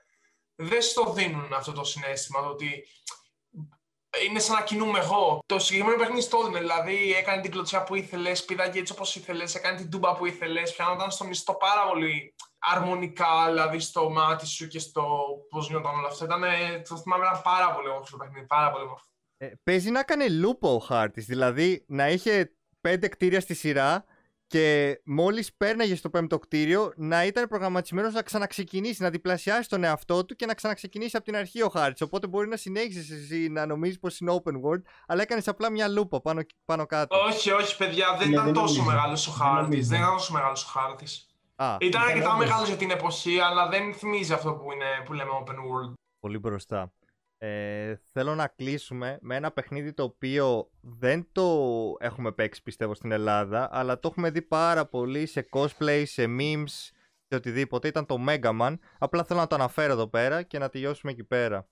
[0.56, 2.88] δεν στο δίνουν αυτό το συνέστημα, το ότι
[4.28, 5.40] είναι σαν να κινούμε εγώ.
[5.46, 6.60] Το συγκεκριμένο παιχνίδι στο έδινε.
[6.60, 10.74] Δηλαδή έκανε την κλωτσιά που ήθελες, πήδαγε έτσι όπως ήθελες, έκανε την τούμπα που ήθελες,
[10.76, 16.08] πιάνονταν στο μισθό πάρα πολύ αρμονικά, δηλαδή στο μάτι σου και στο πώς γινόταν όλο
[16.08, 16.26] αυτό.
[16.26, 16.44] Ήταν,
[16.90, 18.46] το θυμάμαι ένα πάρα πολύ όμορφο το παιχνίδι.
[18.46, 19.06] Πάρα πολύ όμορφο.
[19.38, 21.26] Ε, παίζει να κάνει λούπο ο χάρτης.
[21.26, 24.06] Δηλαδή να είχε πέντε κτίρια στη σειρά
[24.54, 30.26] και μόλις πέρναγες στο πέμπτο κτίριο να ήταν προγραμματισμένος να ξαναξεκινήσει, να διπλασιάσει τον εαυτό
[30.26, 32.04] του και να ξαναξεκινήσει από την αρχή ο χάρτη.
[32.04, 35.88] Οπότε μπορεί να συνέχισει εσύ να νομίζεις πως είναι open world, αλλά έκανες απλά μια
[35.88, 37.18] λούπα πάνω, πάνω κάτω.
[37.18, 39.88] Όχι, όχι, παιδιά, δεν ναι, ήταν τόσο μεγάλος ο χάρτης.
[39.88, 41.28] Δεν ήταν τόσο μεγάλος ο χάρτης.
[41.80, 45.56] Ήταν αρκετά μεγάλος για την εποχή, αλλά δεν θυμίζει αυτό που, είναι, που λέμε open
[45.56, 45.94] world.
[46.20, 46.92] Πολύ μπροστά.
[47.46, 51.68] Ε, θέλω να κλείσουμε με ένα παιχνίδι το οποίο δεν το
[52.00, 56.68] έχουμε παίξει πιστεύω στην Ελλάδα αλλά το έχουμε δει πάρα πολύ σε cosplay, σε memes,
[57.28, 57.88] σε οτιδήποτε.
[57.88, 58.76] Ήταν το Mega Man.
[58.98, 61.68] Απλά θέλω να το αναφέρω εδώ πέρα και να τελειώσουμε εκεί πέρα.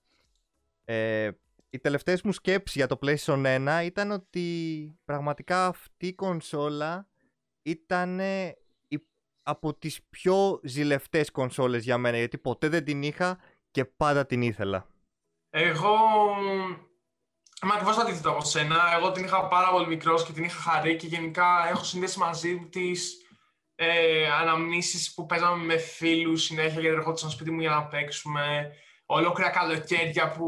[0.83, 1.29] Ε,
[1.69, 7.07] οι τελευταίες μου σκέψεις για το PlayStation 1 ήταν ότι πραγματικά αυτή η κονσόλα
[7.61, 8.97] ήταν η
[9.43, 13.39] από τις πιο ζηλευτές κονσόλες για μένα γιατί ποτέ δεν την είχα
[13.71, 14.90] και πάντα την ήθελα.
[15.53, 15.97] Εγώ
[17.63, 18.95] Είμαι ακριβώς το αντίθετο από σένα.
[18.97, 22.67] Εγώ την είχα πάρα πολύ μικρός και την είχα χαρεί και γενικά έχω συνδέσει μαζί
[22.71, 23.17] της
[23.75, 28.71] ε, αναμνήσεις που παίζαμε με φίλους συνέχεια γιατί ερχόντουσαν στο σπίτι μου για να παίξουμε.
[29.05, 30.45] Ολόκληρα καλοκαίρια που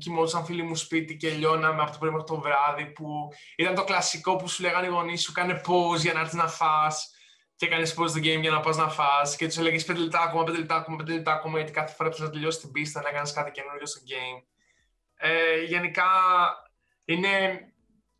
[0.00, 2.84] κοιμόντουσαν φίλοι μου σπίτι και λιώναμε από το πρωί μέχρι το βράδυ.
[2.84, 6.34] Που ήταν το κλασικό που σου λέγανε οι γονείς σου: Κάνε pause για να έρθεις
[6.34, 6.86] να φά.
[7.56, 9.36] Και έκανε pause το game για να πας να φά.
[9.36, 11.56] Και τους έλεγες 5 λεπτά ακόμα, 5 λεπτά ακόμα, 5 λεπτά ακόμα.
[11.56, 14.42] Γιατί κάθε φορά που να τελειώσει την πίστα να κάνει κάτι καινούριο στο game.
[15.16, 16.04] Ε, γενικά
[17.04, 17.28] είναι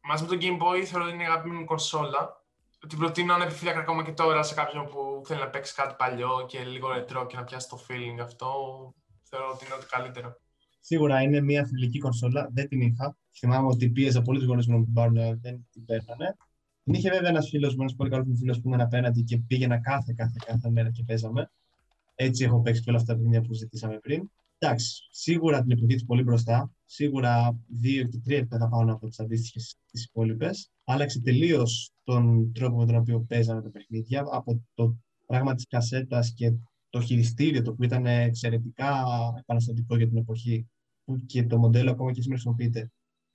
[0.02, 2.44] μαζί με το Game Boy θεωρώ ότι είναι η αγαπημένη μου κονσόλα.
[2.88, 6.64] Την προτείνω ανεπιφύλακτα ακόμα και τώρα σε κάποιον που θέλει να παίξει κάτι παλιό και
[6.64, 8.48] λίγο ρετρό και να πιάσει το feeling αυτό.
[9.22, 10.40] Θεωρώ ότι είναι ό,τι καλύτερο.
[10.80, 12.48] Σίγουρα είναι μια φιλική κονσόλα.
[12.52, 13.16] Δεν την είχα.
[13.38, 16.36] Θυμάμαι ότι πίεζα πολλού γονείς μου να την πάρουν, δεν την παίρνανε.
[16.86, 19.38] Την είχε βέβαια ένας φίλος μου, ένας πολύ καλός μου φίλος που ήμουν απέναντι και
[19.38, 21.50] πήγαινα κάθε, κάθε, κάθε μέρα και παίζαμε.
[22.14, 24.30] Έτσι έχω παίξει και όλα αυτά τα παιχνίδια που ζητήσαμε πριν.
[24.58, 26.70] Εντάξει, σίγουρα την εποχή της πολύ μπροστά.
[26.84, 30.70] Σίγουρα δύο και τρία επίπεδα πάνω από τις αντίστοιχες τις υπόλοιπες.
[30.84, 34.24] Άλλαξε τελείως τον τρόπο με τον οποίο παίζανε τα παιχνίδια.
[34.30, 36.52] Από το πράγμα της κασέτας και
[36.90, 39.04] το χειριστήριο, το οποίο ήταν εξαιρετικά
[39.38, 40.66] επαναστατικό για την εποχή,
[41.04, 42.90] που και το μοντέλο ακόμα και σήμερα χρησιμοποιείται.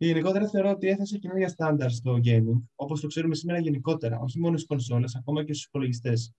[0.05, 4.55] Γενικότερα θεωρώ ότι έθεσε καινούργια στάνταρ στο gaming, όπως το ξέρουμε σήμερα γενικότερα, όχι μόνο
[4.57, 6.33] στις κονσόλες, ακόμα και στους υπολογιστές.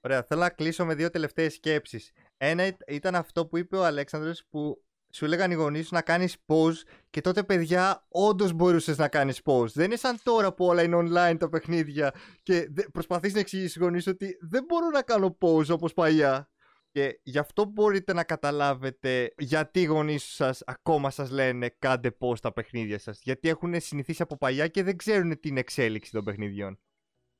[0.00, 2.12] Ωραία, θέλω να κλείσω με δύο τελευταίες σκέψεις.
[2.36, 6.36] Ένα ήταν αυτό που είπε ο Αλέξανδρος που σου έλεγαν οι γονείς σου να κάνεις
[6.46, 9.72] pause και τότε, παιδιά, όντως μπορούσες να κάνεις pause.
[9.72, 13.82] Δεν είναι σαν τώρα που όλα είναι online τα παιχνίδια και προσπαθείς να εξηγήσεις στους
[13.82, 16.51] γονείς ότι δεν μπορώ να κάνω pause όπως παλιά.
[16.92, 22.38] Και γι' αυτό μπορείτε να καταλάβετε γιατί οι γονείς σας ακόμα σας λένε κάντε pause
[22.40, 23.22] τα παιχνίδια σας.
[23.22, 26.78] Γιατί έχουν συνηθίσει από παλιά και δεν ξέρουν την εξέλιξη των παιχνιδιών.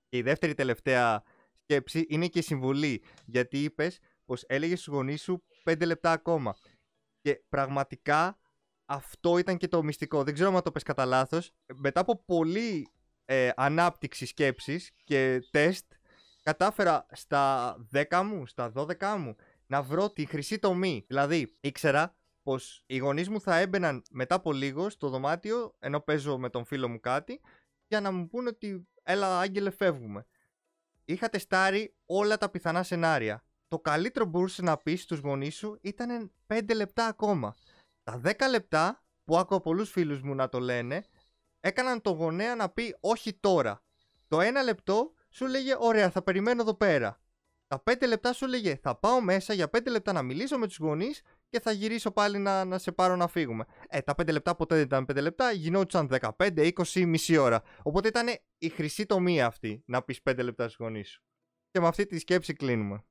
[0.09, 1.22] Και η δεύτερη τελευταία
[1.62, 3.03] σκέψη είναι και η συμβουλή.
[3.24, 6.57] Γιατί είπες πως έλεγες στους γονείς σου 5 λεπτά ακόμα.
[7.20, 8.38] Και πραγματικά
[8.84, 10.24] αυτό ήταν και το μυστικό.
[10.24, 11.53] Δεν ξέρω αν το πες κατά λάθος.
[11.74, 12.88] Μετά από πολλή
[13.24, 15.92] ε, ανάπτυξη σκέψης και τεστ,
[16.43, 19.36] κατάφερα στα 10 μου, στα 12 μου,
[19.66, 21.05] να βρω τη χρυσή τομή.
[21.09, 26.38] Δηλαδή, ήξερα πως οι γονείς μου θα έμπαιναν μετά από λίγο στο δωμάτιο, ενώ παίζω
[26.38, 27.40] με τον φίλο μου κάτι,
[27.86, 30.26] για να μου πούνε ότι έλα άγγελε φεύγουμε.
[31.05, 35.78] Είχα τεστάρει όλα τα πιθανά σενάρια το καλύτερο που μπορούσε να πεις στους γονείς σου
[35.80, 37.57] ήταν 5 λεπτά ακόμα.
[38.03, 41.05] Τα 10 λεπτά που άκουγα πολλούς φίλους μου να το λένε
[41.61, 43.82] έκαναν το γονέα να πει όχι τώρα.
[44.28, 47.20] Το 1 λεπτό σου λέγε ωραία θα περιμένω εδώ πέρα.
[47.66, 50.78] Τα 5 λεπτά σου λέγε θα πάω μέσα για 5 λεπτά να μιλήσω με τους
[50.78, 53.64] γονείς και θα γυρίσω πάλι να, να σε πάρω να φύγουμε.
[53.89, 56.09] Ε, τα 5 λεπτά ποτέ δεν ήταν 5 λεπτά, γινόντουσαν
[56.39, 57.62] 15, 20, μισή ώρα.
[57.83, 58.26] Οπότε ήταν
[58.59, 61.22] η χρυσή τομή αυτή να πεις 5 λεπτά στους γονείς σου.
[61.70, 63.05] Και με αυτή τη σκέψη κλείνουμε.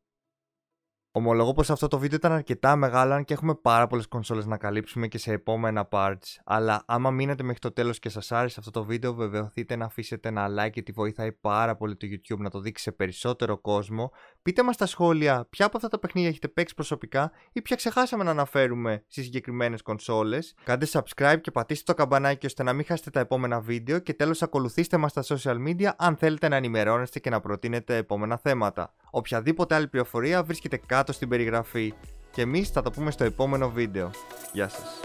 [1.13, 4.57] Ομολογώ πως αυτό το βίντεο ήταν αρκετά μεγάλο αν και έχουμε πάρα πολλές κονσόλες να
[4.57, 6.39] καλύψουμε και σε επόμενα parts.
[6.43, 10.29] Αλλά άμα μείνετε μέχρι το τέλος και σας άρεσε αυτό το βίντεο βεβαιωθείτε να αφήσετε
[10.29, 14.11] ένα like γιατί βοηθάει πάρα πολύ το YouTube να το δείξει σε περισσότερο κόσμο.
[14.41, 18.23] Πείτε μας στα σχόλια ποια από αυτά τα παιχνίδια έχετε παίξει προσωπικά ή ποια ξεχάσαμε
[18.23, 20.55] να αναφέρουμε στις συγκεκριμένες κονσόλες.
[20.63, 23.99] Κάντε subscribe και πατήστε το καμπανάκι ώστε να μην χάσετε τα επόμενα βίντεο.
[23.99, 28.37] Και τέλος ακολουθήστε μας στα social media αν θέλετε να ενημερώνεστε και να προτείνετε επόμενα
[28.37, 28.93] θέματα.
[29.11, 31.93] Οποιαδήποτε άλλη πληροφορία βρίσκεται κάτω στην περιγραφή
[32.31, 34.11] και εμείς θα το πούμε στο επόμενο βίντεο.
[34.53, 34.99] Γεια σας.